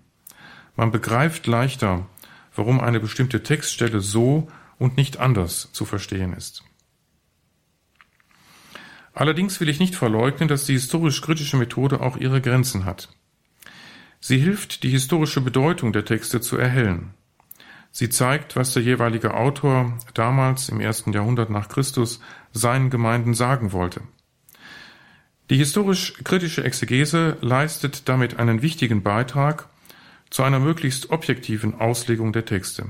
[0.75, 2.07] Man begreift leichter,
[2.55, 4.47] warum eine bestimmte Textstelle so
[4.79, 6.63] und nicht anders zu verstehen ist.
[9.13, 13.09] Allerdings will ich nicht verleugnen, dass die historisch-kritische Methode auch ihre Grenzen hat.
[14.19, 17.13] Sie hilft, die historische Bedeutung der Texte zu erhellen.
[17.91, 22.21] Sie zeigt, was der jeweilige Autor damals im ersten Jahrhundert nach Christus
[22.53, 24.01] seinen Gemeinden sagen wollte.
[25.49, 29.67] Die historisch-kritische Exegese leistet damit einen wichtigen Beitrag
[30.29, 32.85] zu einer möglichst objektiven Auslegung der Texte.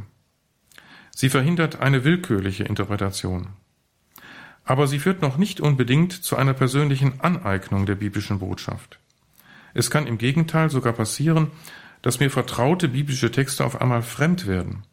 [1.09, 3.47] Sie verhindert eine willkürliche Interpretation.
[4.63, 8.99] Aber sie führt noch nicht unbedingt zu einer persönlichen Aneignung der biblischen Botschaft.
[9.73, 11.49] Es kann im Gegenteil sogar passieren,
[12.03, 14.83] dass mir vertraute biblische Texte auf einmal fremd werden.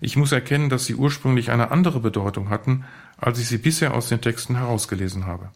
[0.00, 2.84] Ich muss erkennen, dass sie ursprünglich eine andere Bedeutung hatten,
[3.16, 5.50] als ich sie bisher aus den Texten herausgelesen habe.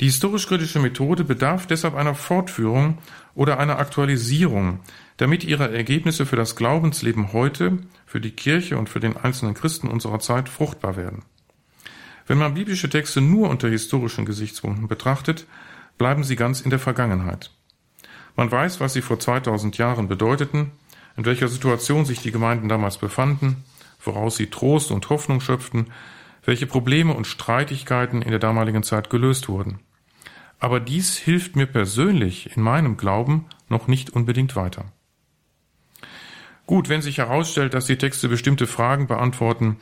[0.00, 2.98] Die historisch-kritische Methode bedarf deshalb einer Fortführung
[3.34, 4.80] oder einer Aktualisierung,
[5.18, 9.86] damit ihre Ergebnisse für das Glaubensleben heute, für die Kirche und für den einzelnen Christen
[9.86, 11.22] unserer Zeit fruchtbar werden.
[12.26, 15.46] Wenn man biblische Texte nur unter historischen Gesichtspunkten betrachtet,
[15.96, 17.50] bleiben sie ganz in der Vergangenheit.
[18.34, 20.72] Man weiß, was sie vor 2000 Jahren bedeuteten,
[21.16, 23.64] in welcher Situation sich die Gemeinden damals befanden,
[24.02, 25.92] woraus sie Trost und Hoffnung schöpften,
[26.44, 29.80] welche Probleme und Streitigkeiten in der damaligen Zeit gelöst wurden.
[30.58, 34.86] Aber dies hilft mir persönlich in meinem Glauben noch nicht unbedingt weiter.
[36.66, 39.76] Gut, wenn sich herausstellt, dass die Texte bestimmte Fragen beantworten,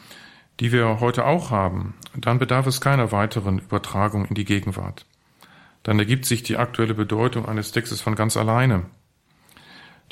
[0.61, 5.07] die wir heute auch haben, dann bedarf es keiner weiteren Übertragung in die Gegenwart.
[5.83, 8.87] Dann ergibt sich die aktuelle Bedeutung eines Textes von ganz alleine.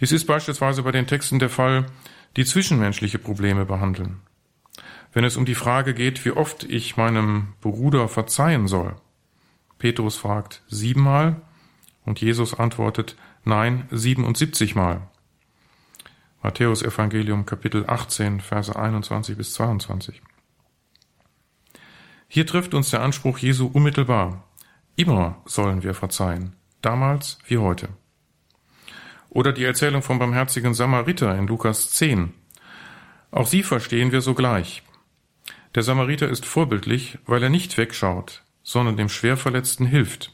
[0.01, 1.87] Dies ist beispielsweise bei den Texten der Fall,
[2.37, 4.21] die zwischenmenschliche Probleme behandeln.
[5.13, 8.97] Wenn es um die Frage geht, wie oft ich meinem Bruder verzeihen soll.
[9.79, 11.41] Petrus fragt siebenmal
[12.05, 15.03] und Jesus antwortet nein, siebenundsiebzigmal.
[16.43, 20.23] Matthäus Evangelium Kapitel 18, Verse 21 bis 22.
[22.29, 24.45] Hier trifft uns der Anspruch Jesu unmittelbar.
[24.97, 27.89] Immer sollen wir verzeihen, damals wie heute.
[29.31, 32.35] Oder die Erzählung vom barmherzigen Samariter in Lukas 10.
[33.31, 34.83] Auch sie verstehen wir sogleich.
[35.77, 40.33] Der Samariter ist vorbildlich, weil er nicht wegschaut, sondern dem Schwerverletzten hilft.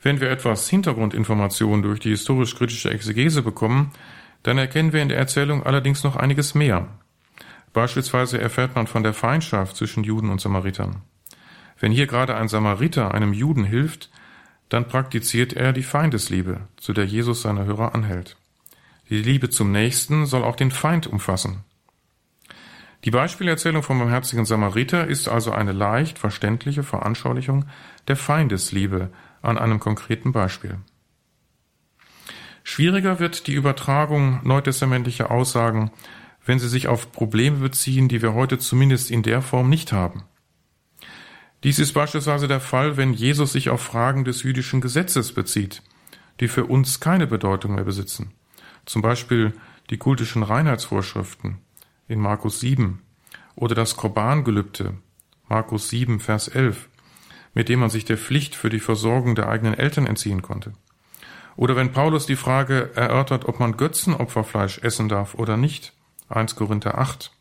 [0.00, 3.92] Wenn wir etwas Hintergrundinformationen durch die historisch-kritische Exegese bekommen,
[4.44, 6.86] dann erkennen wir in der Erzählung allerdings noch einiges mehr.
[7.72, 11.02] Beispielsweise erfährt man von der Feindschaft zwischen Juden und Samaritern.
[11.80, 14.10] Wenn hier gerade ein Samariter einem Juden hilft,
[14.68, 18.36] dann praktiziert er die Feindesliebe, zu der Jesus seine Hörer anhält.
[19.08, 21.64] Die Liebe zum Nächsten soll auch den Feind umfassen.
[23.04, 27.66] Die Beispielerzählung vom barmherzigen Samariter ist also eine leicht verständliche Veranschaulichung
[28.08, 30.78] der Feindesliebe an einem konkreten Beispiel.
[32.64, 35.90] Schwieriger wird die Übertragung neutestamentlicher Aussagen,
[36.44, 40.24] wenn sie sich auf Probleme beziehen, die wir heute zumindest in der Form nicht haben.
[41.64, 45.82] Dies ist beispielsweise der Fall, wenn Jesus sich auf Fragen des jüdischen Gesetzes bezieht,
[46.38, 48.32] die für uns keine Bedeutung mehr besitzen.
[48.86, 49.52] Zum Beispiel
[49.90, 51.58] die kultischen Reinheitsvorschriften
[52.06, 53.02] in Markus 7
[53.56, 54.94] oder das Korbangelübde,
[55.48, 56.88] Markus 7, Vers 11,
[57.54, 60.74] mit dem man sich der Pflicht für die Versorgung der eigenen Eltern entziehen konnte.
[61.56, 65.92] Oder wenn Paulus die Frage erörtert, ob man Götzenopferfleisch essen darf oder nicht,
[66.28, 67.32] 1 Korinther 8.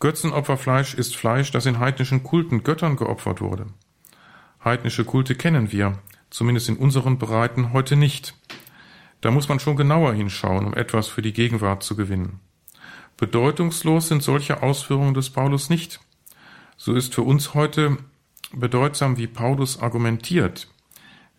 [0.00, 3.66] Götzenopferfleisch ist Fleisch, das in heidnischen Kulten Göttern geopfert wurde.
[4.64, 5.98] Heidnische Kulte kennen wir,
[6.30, 8.34] zumindest in unseren Breiten heute nicht.
[9.20, 12.40] Da muss man schon genauer hinschauen, um etwas für die Gegenwart zu gewinnen.
[13.18, 16.00] Bedeutungslos sind solche Ausführungen des Paulus nicht.
[16.78, 17.98] So ist für uns heute
[18.54, 20.68] bedeutsam, wie Paulus argumentiert,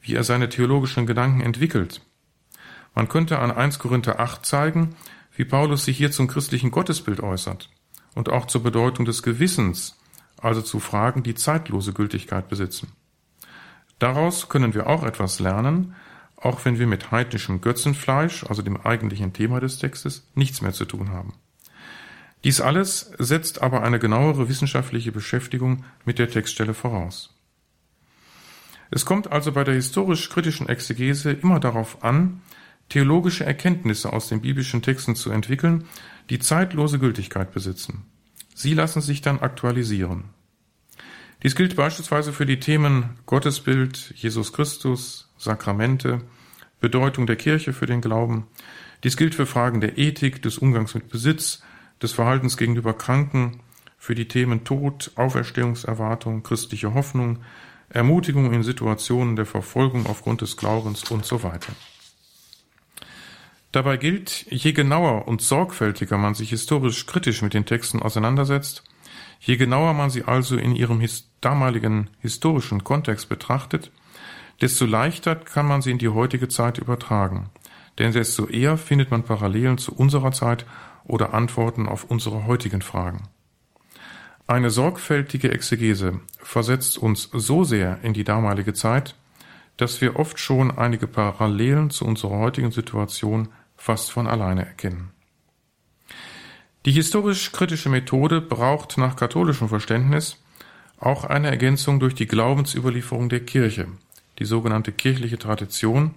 [0.01, 2.01] wie er seine theologischen Gedanken entwickelt.
[2.93, 4.95] Man könnte an 1 Korinther 8 zeigen,
[5.35, 7.71] wie Paulus sich hier zum christlichen Gottesbild äußert
[8.15, 9.97] und auch zur Bedeutung des Gewissens,
[10.37, 12.91] also zu Fragen, die zeitlose Gültigkeit besitzen.
[13.99, 15.95] Daraus können wir auch etwas lernen,
[16.35, 20.85] auch wenn wir mit heidnischem Götzenfleisch, also dem eigentlichen Thema des Textes, nichts mehr zu
[20.85, 21.33] tun haben.
[22.43, 27.35] Dies alles setzt aber eine genauere wissenschaftliche Beschäftigung mit der Textstelle voraus.
[28.89, 32.41] Es kommt also bei der historisch-kritischen Exegese immer darauf an,
[32.89, 35.85] theologische Erkenntnisse aus den biblischen Texten zu entwickeln,
[36.31, 38.05] die zeitlose Gültigkeit besitzen.
[38.55, 40.23] Sie lassen sich dann aktualisieren.
[41.43, 46.21] Dies gilt beispielsweise für die Themen Gottesbild, Jesus Christus, Sakramente,
[46.79, 48.47] Bedeutung der Kirche für den Glauben.
[49.03, 51.63] Dies gilt für Fragen der Ethik, des Umgangs mit Besitz,
[52.01, 53.59] des Verhaltens gegenüber Kranken,
[53.97, 57.39] für die Themen Tod, Auferstehungserwartung, christliche Hoffnung,
[57.89, 61.73] Ermutigung in Situationen der Verfolgung aufgrund des Glaubens und so weiter.
[63.71, 68.83] Dabei gilt, je genauer und sorgfältiger man sich historisch kritisch mit den Texten auseinandersetzt,
[69.39, 71.01] je genauer man sie also in ihrem
[71.39, 73.91] damaligen historischen Kontext betrachtet,
[74.59, 77.49] desto leichter kann man sie in die heutige Zeit übertragen.
[77.97, 80.65] Denn desto eher findet man Parallelen zu unserer Zeit
[81.03, 83.29] oder Antworten auf unsere heutigen Fragen.
[84.47, 89.15] Eine sorgfältige Exegese versetzt uns so sehr in die damalige Zeit,
[89.77, 93.47] dass wir oft schon einige Parallelen zu unserer heutigen Situation
[93.81, 95.09] fast von alleine erkennen.
[96.85, 100.37] Die historisch-kritische Methode braucht nach katholischem Verständnis
[100.99, 103.87] auch eine Ergänzung durch die Glaubensüberlieferung der Kirche,
[104.37, 106.13] die sogenannte kirchliche Tradition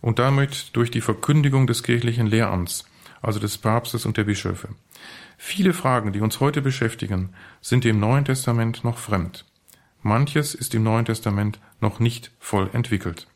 [0.00, 2.86] und damit durch die Verkündigung des kirchlichen Lehramts,
[3.20, 4.70] also des Papstes und der Bischöfe.
[5.36, 9.44] Viele Fragen, die uns heute beschäftigen, sind im Neuen Testament noch fremd.
[10.02, 13.26] Manches ist im Neuen Testament noch nicht voll entwickelt.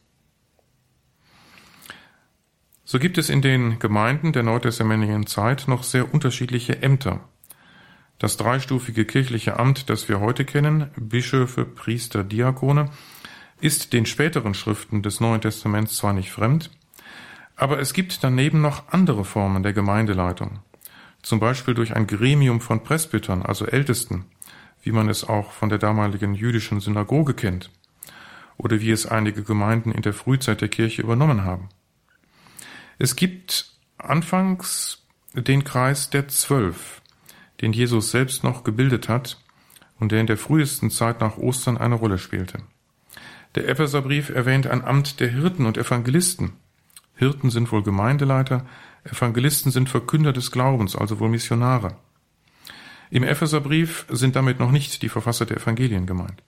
[2.88, 7.18] So gibt es in den Gemeinden der neutestamentlichen Zeit noch sehr unterschiedliche Ämter.
[8.20, 12.88] Das dreistufige kirchliche Amt, das wir heute kennen, Bischöfe, Priester, Diakone,
[13.60, 16.70] ist den späteren Schriften des Neuen Testaments zwar nicht fremd,
[17.56, 20.60] aber es gibt daneben noch andere Formen der Gemeindeleitung,
[21.22, 24.26] zum Beispiel durch ein Gremium von Presbytern, also Ältesten,
[24.82, 27.68] wie man es auch von der damaligen jüdischen Synagoge kennt,
[28.58, 31.68] oder wie es einige Gemeinden in der Frühzeit der Kirche übernommen haben.
[32.98, 35.02] Es gibt anfangs
[35.34, 37.02] den Kreis der Zwölf,
[37.60, 39.38] den Jesus selbst noch gebildet hat
[39.98, 42.58] und der in der frühesten Zeit nach Ostern eine Rolle spielte.
[43.54, 46.52] Der Epheserbrief erwähnt ein Amt der Hirten und Evangelisten.
[47.16, 48.66] Hirten sind wohl Gemeindeleiter,
[49.04, 51.96] Evangelisten sind Verkünder des Glaubens, also wohl Missionare.
[53.10, 56.42] Im Epheserbrief sind damit noch nicht die Verfasser der Evangelien gemeint.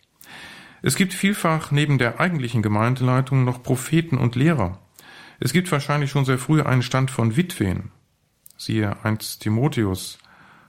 [0.81, 4.79] Es gibt vielfach neben der eigentlichen Gemeindeleitung noch Propheten und Lehrer,
[5.41, 7.91] es gibt wahrscheinlich schon sehr früh einen Stand von Witwen.
[8.57, 10.19] Siehe 1 Timotheus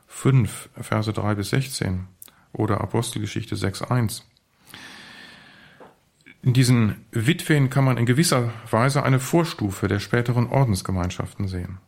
[0.08, 2.08] 5, Verse 3 bis 16
[2.54, 4.26] oder Apostelgeschichte 6, 1.
[6.42, 11.80] In diesen Witwen kann man in gewisser Weise eine Vorstufe der späteren Ordensgemeinschaften sehen.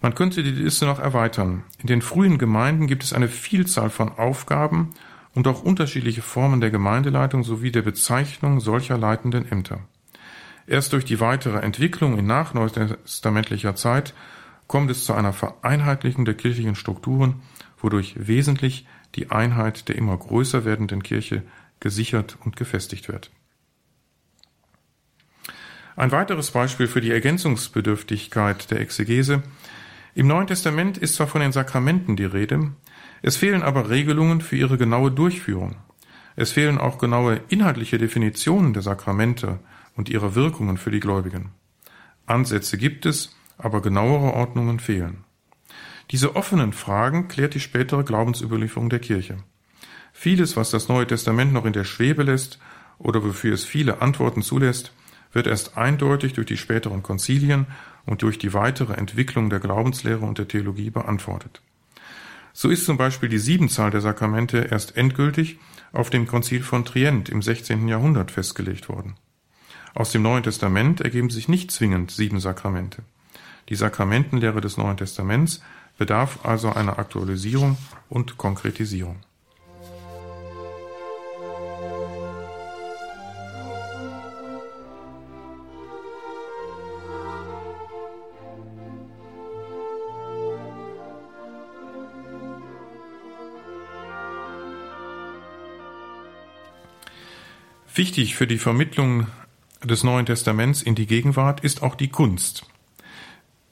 [0.00, 1.64] Man könnte die Liste noch erweitern.
[1.78, 4.90] In den frühen Gemeinden gibt es eine Vielzahl von Aufgaben
[5.34, 9.80] und auch unterschiedliche Formen der Gemeindeleitung sowie der Bezeichnung solcher leitenden Ämter.
[10.68, 14.12] Erst durch die weitere Entwicklung in nachneutestamentlicher Zeit
[14.66, 17.40] kommt es zu einer Vereinheitlichung der kirchlichen Strukturen,
[17.78, 21.42] wodurch wesentlich die Einheit der immer größer werdenden Kirche
[21.80, 23.30] gesichert und gefestigt wird.
[25.96, 29.42] Ein weiteres Beispiel für die Ergänzungsbedürftigkeit der Exegese.
[30.14, 32.72] Im Neuen Testament ist zwar von den Sakramenten die Rede,
[33.22, 35.76] es fehlen aber Regelungen für ihre genaue Durchführung.
[36.36, 39.60] Es fehlen auch genaue inhaltliche Definitionen der Sakramente
[39.98, 41.50] und ihrer Wirkungen für die Gläubigen.
[42.24, 45.24] Ansätze gibt es, aber genauere Ordnungen fehlen.
[46.12, 49.38] Diese offenen Fragen klärt die spätere Glaubensüberlieferung der Kirche.
[50.12, 52.60] Vieles, was das Neue Testament noch in der Schwebe lässt
[52.98, 54.92] oder wofür es viele Antworten zulässt,
[55.32, 57.66] wird erst eindeutig durch die späteren Konzilien
[58.06, 61.60] und durch die weitere Entwicklung der Glaubenslehre und der Theologie beantwortet.
[62.52, 65.58] So ist zum Beispiel die Siebenzahl der Sakramente erst endgültig
[65.92, 67.88] auf dem Konzil von Trient im 16.
[67.88, 69.16] Jahrhundert festgelegt worden.
[69.98, 73.02] Aus dem Neuen Testament ergeben sich nicht zwingend sieben Sakramente.
[73.68, 75.60] Die Sakramentenlehre des Neuen Testaments
[75.98, 77.76] bedarf also einer Aktualisierung
[78.08, 79.16] und Konkretisierung.
[97.96, 99.26] Wichtig für die Vermittlung
[99.82, 102.66] des Neuen Testaments in die Gegenwart ist auch die Kunst.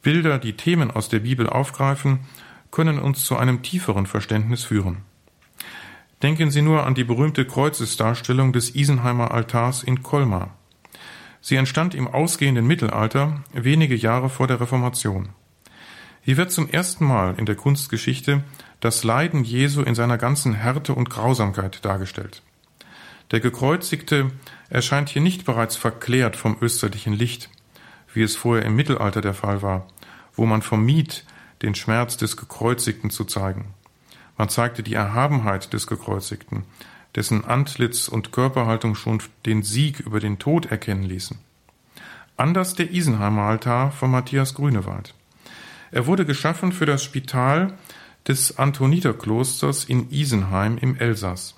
[0.02, 2.20] Bilder, die Themen aus der Bibel aufgreifen,
[2.70, 4.98] können uns zu einem tieferen Verständnis führen.
[6.22, 10.56] Denken Sie nur an die berühmte Kreuzesdarstellung des Isenheimer Altars in Colmar.
[11.40, 15.30] Sie entstand im ausgehenden Mittelalter, wenige Jahre vor der Reformation.
[16.22, 18.42] Hier wird zum ersten Mal in der Kunstgeschichte
[18.80, 22.42] das Leiden Jesu in seiner ganzen Härte und Grausamkeit dargestellt.
[23.32, 24.30] Der Gekreuzigte
[24.68, 27.50] erscheint hier nicht bereits verklärt vom österlichen Licht,
[28.14, 29.86] wie es vorher im Mittelalter der Fall war,
[30.34, 31.24] wo man vermied,
[31.62, 33.74] den Schmerz des Gekreuzigten zu zeigen.
[34.36, 36.64] Man zeigte die Erhabenheit des Gekreuzigten,
[37.14, 41.38] dessen Antlitz und Körperhaltung schon den Sieg über den Tod erkennen ließen.
[42.36, 45.14] Anders der Isenheimer Altar von Matthias Grünewald.
[45.90, 47.72] Er wurde geschaffen für das Spital
[48.28, 51.54] des Antoniterklosters in Isenheim im Elsass.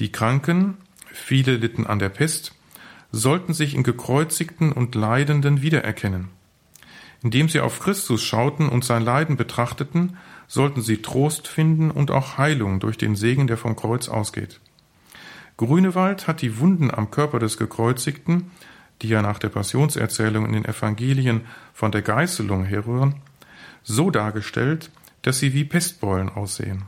[0.00, 0.78] Die Kranken,
[1.12, 2.54] viele litten an der Pest,
[3.12, 6.28] sollten sich in gekreuzigten und Leidenden wiedererkennen.
[7.22, 10.16] Indem sie auf Christus schauten und sein Leiden betrachteten,
[10.48, 14.58] sollten sie Trost finden und auch Heilung durch den Segen, der vom Kreuz ausgeht.
[15.58, 18.50] Grünewald hat die Wunden am Körper des Gekreuzigten,
[19.02, 21.42] die ja nach der Passionserzählung in den Evangelien
[21.74, 23.16] von der Geißelung herrühren,
[23.82, 24.90] so dargestellt,
[25.20, 26.84] dass sie wie Pestbeulen aussehen.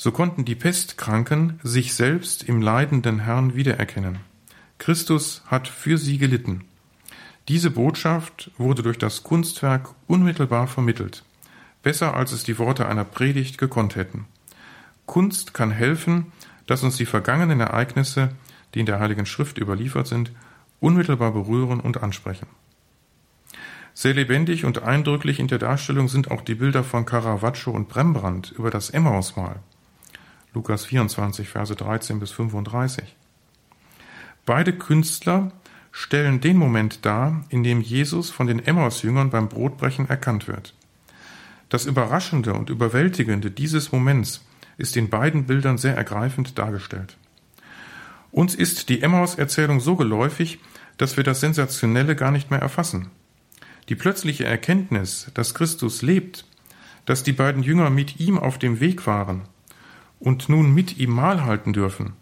[0.00, 4.20] So konnten die Pestkranken sich selbst im leidenden Herrn wiedererkennen.
[4.78, 6.64] Christus hat für sie gelitten.
[7.48, 11.24] Diese Botschaft wurde durch das Kunstwerk unmittelbar vermittelt,
[11.82, 14.26] besser als es die Worte einer Predigt gekonnt hätten.
[15.06, 16.32] Kunst kann helfen,
[16.68, 18.30] dass uns die vergangenen Ereignisse,
[18.74, 20.30] die in der Heiligen Schrift überliefert sind,
[20.78, 22.46] unmittelbar berühren und ansprechen.
[23.94, 28.52] Sehr lebendig und eindrücklich in der Darstellung sind auch die Bilder von Caravaggio und Rembrandt
[28.52, 29.58] über das Emmausmahl.
[30.54, 33.16] Lukas 24, Verse 13 bis 35.
[34.46, 35.52] Beide Künstler
[35.92, 40.74] stellen den Moment dar, in dem Jesus von den Emmaus-Jüngern beim Brotbrechen erkannt wird.
[41.68, 44.42] Das Überraschende und Überwältigende dieses Moments
[44.78, 47.18] ist in beiden Bildern sehr ergreifend dargestellt.
[48.32, 50.60] Uns ist die Emmaus-Erzählung so geläufig,
[50.96, 53.10] dass wir das Sensationelle gar nicht mehr erfassen.
[53.90, 56.46] Die plötzliche Erkenntnis, dass Christus lebt,
[57.04, 59.42] dass die beiden Jünger mit ihm auf dem Weg waren
[60.20, 62.14] und nun mit ihm Mahl halten dürfen,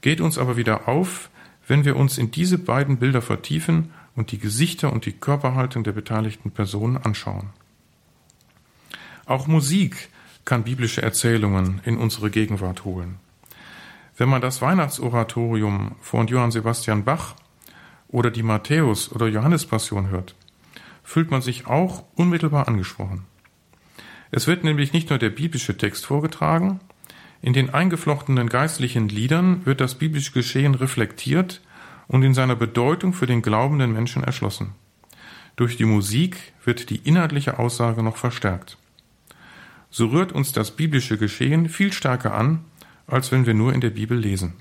[0.00, 1.30] geht uns aber wieder auf,
[1.66, 5.92] wenn wir uns in diese beiden Bilder vertiefen und die Gesichter und die Körperhaltung der
[5.92, 7.50] beteiligten Personen anschauen.
[9.26, 10.10] Auch Musik
[10.44, 13.16] kann biblische Erzählungen in unsere Gegenwart holen.
[14.16, 17.34] Wenn man das Weihnachtsoratorium von Johann Sebastian Bach
[18.08, 20.36] oder die Matthäus- oder Johannespassion hört,
[21.02, 23.24] fühlt man sich auch unmittelbar angesprochen.
[24.30, 26.80] Es wird nämlich nicht nur der biblische Text vorgetragen,
[27.44, 31.60] in den eingeflochtenen geistlichen Liedern wird das biblische Geschehen reflektiert
[32.08, 34.72] und in seiner Bedeutung für den glaubenden Menschen erschlossen.
[35.56, 38.78] Durch die Musik wird die inhaltliche Aussage noch verstärkt
[39.94, 42.64] so rührt uns das biblische Geschehen viel stärker an,
[43.06, 44.54] als wenn wir nur in der Bibel lesen.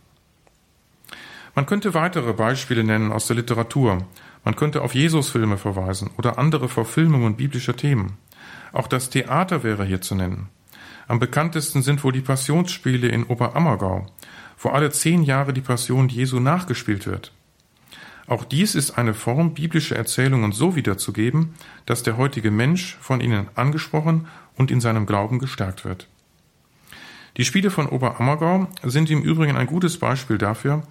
[1.55, 4.05] Man könnte weitere Beispiele nennen aus der Literatur.
[4.43, 8.13] Man könnte auf Jesusfilme verweisen oder andere Verfilmungen biblischer Themen.
[8.73, 10.49] Auch das Theater wäre hier zu nennen.
[11.07, 14.05] Am bekanntesten sind wohl die Passionsspiele in Oberammergau,
[14.57, 17.31] wo alle zehn Jahre die Passion Jesu nachgespielt wird.
[18.27, 23.47] Auch dies ist eine Form, biblische Erzählungen so wiederzugeben, dass der heutige Mensch von ihnen
[23.55, 26.07] angesprochen und in seinem Glauben gestärkt wird.
[27.35, 30.83] Die Spiele von Oberammergau sind im Übrigen ein gutes Beispiel dafür,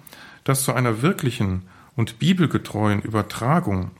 [0.43, 1.63] dass zu einer wirklichen
[1.95, 3.91] und bibelgetreuen Übertragung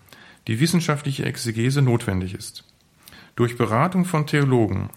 [0.47, 2.65] die wissenschaftliche Exegese notwendig ist.
[3.35, 4.89] Durch Beratung von Theologen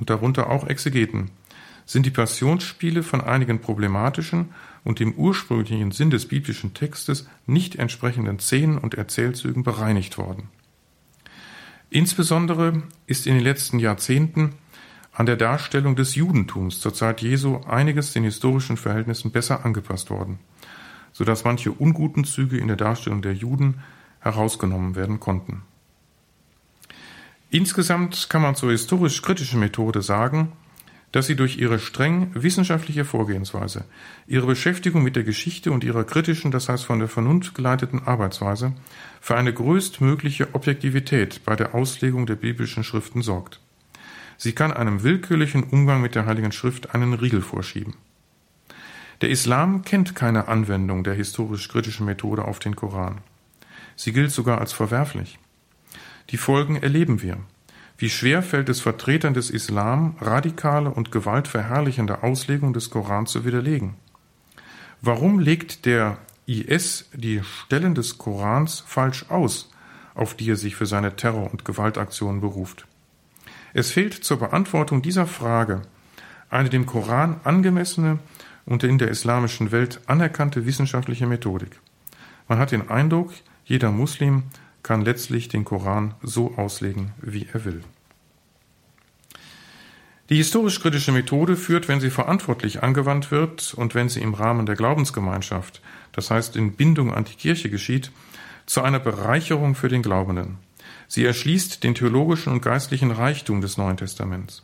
[0.00, 1.30] und darunter auch Exegeten
[1.86, 4.50] sind die Passionsspiele von einigen problematischen
[4.84, 10.48] und dem ursprünglichen Sinn des biblischen Textes nicht entsprechenden Szenen und Erzählzügen bereinigt worden.
[11.90, 14.54] Insbesondere ist in den letzten Jahrzehnten
[15.12, 20.38] an der Darstellung des Judentums zur Zeit Jesu einiges den historischen Verhältnissen besser angepasst worden,
[21.12, 23.80] so dass manche unguten Züge in der Darstellung der Juden
[24.20, 25.62] herausgenommen werden konnten.
[27.50, 30.52] Insgesamt kann man zur historisch-kritischen Methode sagen,
[31.10, 33.84] dass sie durch ihre streng wissenschaftliche Vorgehensweise,
[34.28, 38.72] ihre Beschäftigung mit der Geschichte und ihrer kritischen, das heißt von der Vernunft geleiteten Arbeitsweise
[39.20, 43.60] für eine größtmögliche Objektivität bei der Auslegung der biblischen Schriften sorgt.
[44.36, 47.94] Sie kann einem willkürlichen Umgang mit der Heiligen Schrift einen Riegel vorschieben.
[49.22, 53.18] Der Islam kennt keine Anwendung der historisch-kritischen Methode auf den Koran.
[53.96, 55.38] Sie gilt sogar als verwerflich.
[56.30, 57.38] Die Folgen erleben wir.
[57.98, 63.94] Wie schwer fällt es Vertretern des Islam, radikale und gewaltverherrlichende Auslegung des Koran zu widerlegen?
[65.02, 69.70] Warum legt der IS die Stellen des Korans falsch aus,
[70.14, 72.86] auf die er sich für seine Terror- und Gewaltaktionen beruft?
[73.74, 75.82] Es fehlt zur Beantwortung dieser Frage
[76.48, 78.18] eine dem Koran angemessene
[78.66, 81.80] und in der islamischen Welt anerkannte wissenschaftliche Methodik.
[82.48, 83.32] Man hat den Eindruck,
[83.64, 84.44] jeder Muslim
[84.82, 87.82] kann letztlich den Koran so auslegen, wie er will.
[90.30, 94.76] Die historisch-kritische Methode führt, wenn sie verantwortlich angewandt wird und wenn sie im Rahmen der
[94.76, 98.12] Glaubensgemeinschaft, das heißt in Bindung an die Kirche geschieht,
[98.64, 100.58] zu einer Bereicherung für den Glaubenden.
[101.08, 104.62] Sie erschließt den theologischen und geistlichen Reichtum des Neuen Testaments.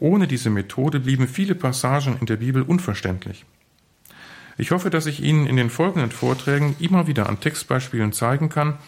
[0.00, 3.44] Ohne diese Methode blieben viele Passagen in der Bibel unverständlich.
[4.58, 8.78] Ich hoffe, dass ich Ihnen in den folgenden Vorträgen immer wieder an Textbeispielen zeigen kann,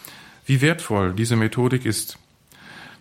[0.45, 2.17] wie wertvoll diese Methodik ist.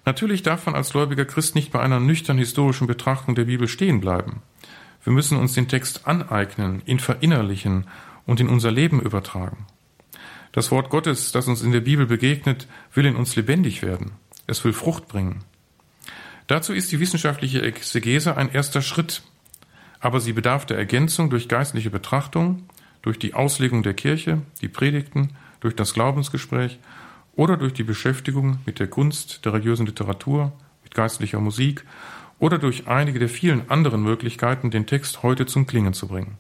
[0.05, 4.01] Natürlich darf man als gläubiger Christ nicht bei einer nüchtern historischen Betrachtung der Bibel stehen
[4.01, 4.43] bleiben.
[5.05, 7.87] Wir müssen uns den Text aneignen, ihn verinnerlichen
[8.27, 9.67] und in unser Leben übertragen.
[10.53, 14.13] Das Wort Gottes, das uns in der Bibel begegnet, will in uns lebendig werden.
[14.47, 15.45] Es will Frucht bringen.
[16.47, 19.23] Dazu ist die wissenschaftliche Exegese ein erster Schritt,
[20.01, 22.69] aber sie bedarf der Ergänzung durch geistliche Betrachtung,
[23.01, 25.31] durch die Auslegung der Kirche, die Predigten,
[25.61, 26.79] durch das Glaubensgespräch
[27.35, 30.53] oder durch die Beschäftigung mit der Kunst, der religiösen Literatur,
[30.83, 31.85] mit geistlicher Musik
[32.39, 36.37] oder durch einige der vielen anderen Möglichkeiten, den Text heute zum Klingen zu bringen.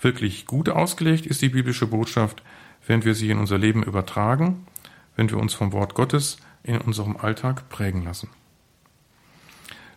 [0.00, 2.42] Wirklich gut ausgelegt ist die biblische Botschaft,
[2.86, 4.66] wenn wir sie in unser Leben übertragen,
[5.16, 8.28] wenn wir uns vom Wort Gottes in unserem Alltag prägen lassen.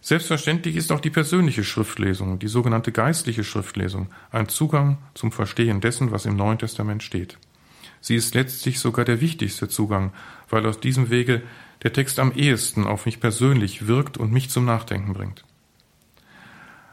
[0.01, 6.11] Selbstverständlich ist auch die persönliche Schriftlesung, die sogenannte geistliche Schriftlesung, ein Zugang zum Verstehen dessen,
[6.11, 7.39] was im Neuen Testament steht.
[8.05, 10.13] Sie ist letztlich sogar der wichtigste Zugang,
[10.51, 11.41] weil aus diesem Wege
[11.81, 15.43] der Text am ehesten auf mich persönlich wirkt und mich zum Nachdenken bringt.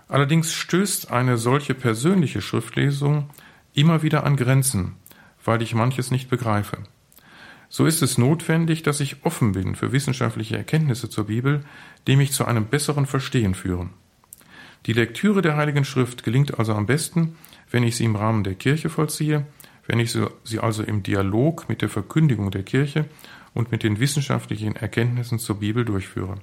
[0.09, 3.29] Allerdings stößt eine solche persönliche Schriftlesung
[3.75, 4.95] immer wieder an Grenzen,
[5.45, 6.79] weil ich manches nicht begreife.
[7.69, 11.63] So ist es notwendig, dass ich offen bin für wissenschaftliche Erkenntnisse zur Bibel,
[12.07, 13.91] die mich zu einem besseren Verstehen führen.
[14.87, 17.37] Die Lektüre der Heiligen Schrift gelingt also am besten,
[17.71, 19.45] wenn ich sie im Rahmen der Kirche vollziehe
[19.93, 23.05] wenn ich sie also im Dialog mit der Verkündigung der Kirche
[23.53, 26.37] und mit den wissenschaftlichen Erkenntnissen zur Bibel durchführe.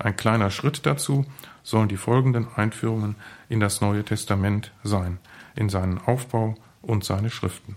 [0.00, 1.24] Ein kleiner Schritt dazu
[1.62, 3.14] sollen die folgenden Einführungen
[3.48, 5.20] in das Neue Testament sein,
[5.54, 7.76] in seinen Aufbau und seine Schriften.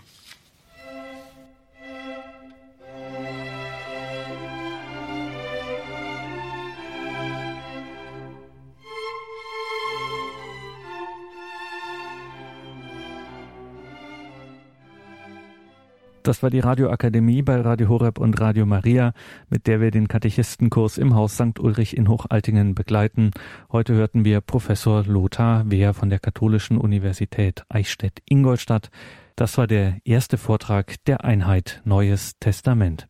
[16.23, 19.13] Das war die Radioakademie bei Radio Horeb und Radio Maria,
[19.49, 21.59] mit der wir den Katechistenkurs im Haus St.
[21.59, 23.31] Ulrich in Hochaltingen begleiten.
[23.71, 28.91] Heute hörten wir Professor Lothar Wehr von der Katholischen Universität Eichstätt-Ingolstadt.
[29.35, 33.07] Das war der erste Vortrag der Einheit Neues Testament.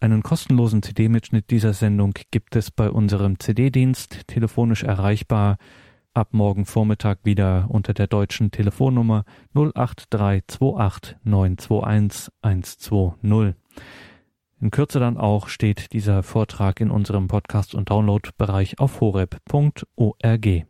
[0.00, 5.58] Einen kostenlosen CD-Mitschnitt dieser Sendung gibt es bei unserem CD-Dienst, telefonisch erreichbar
[6.14, 13.54] ab morgen Vormittag wieder unter der deutschen Telefonnummer 08328 921 120.
[14.60, 20.66] In Kürze dann auch steht dieser Vortrag in unserem Podcast- und Downloadbereich auf horeb.org.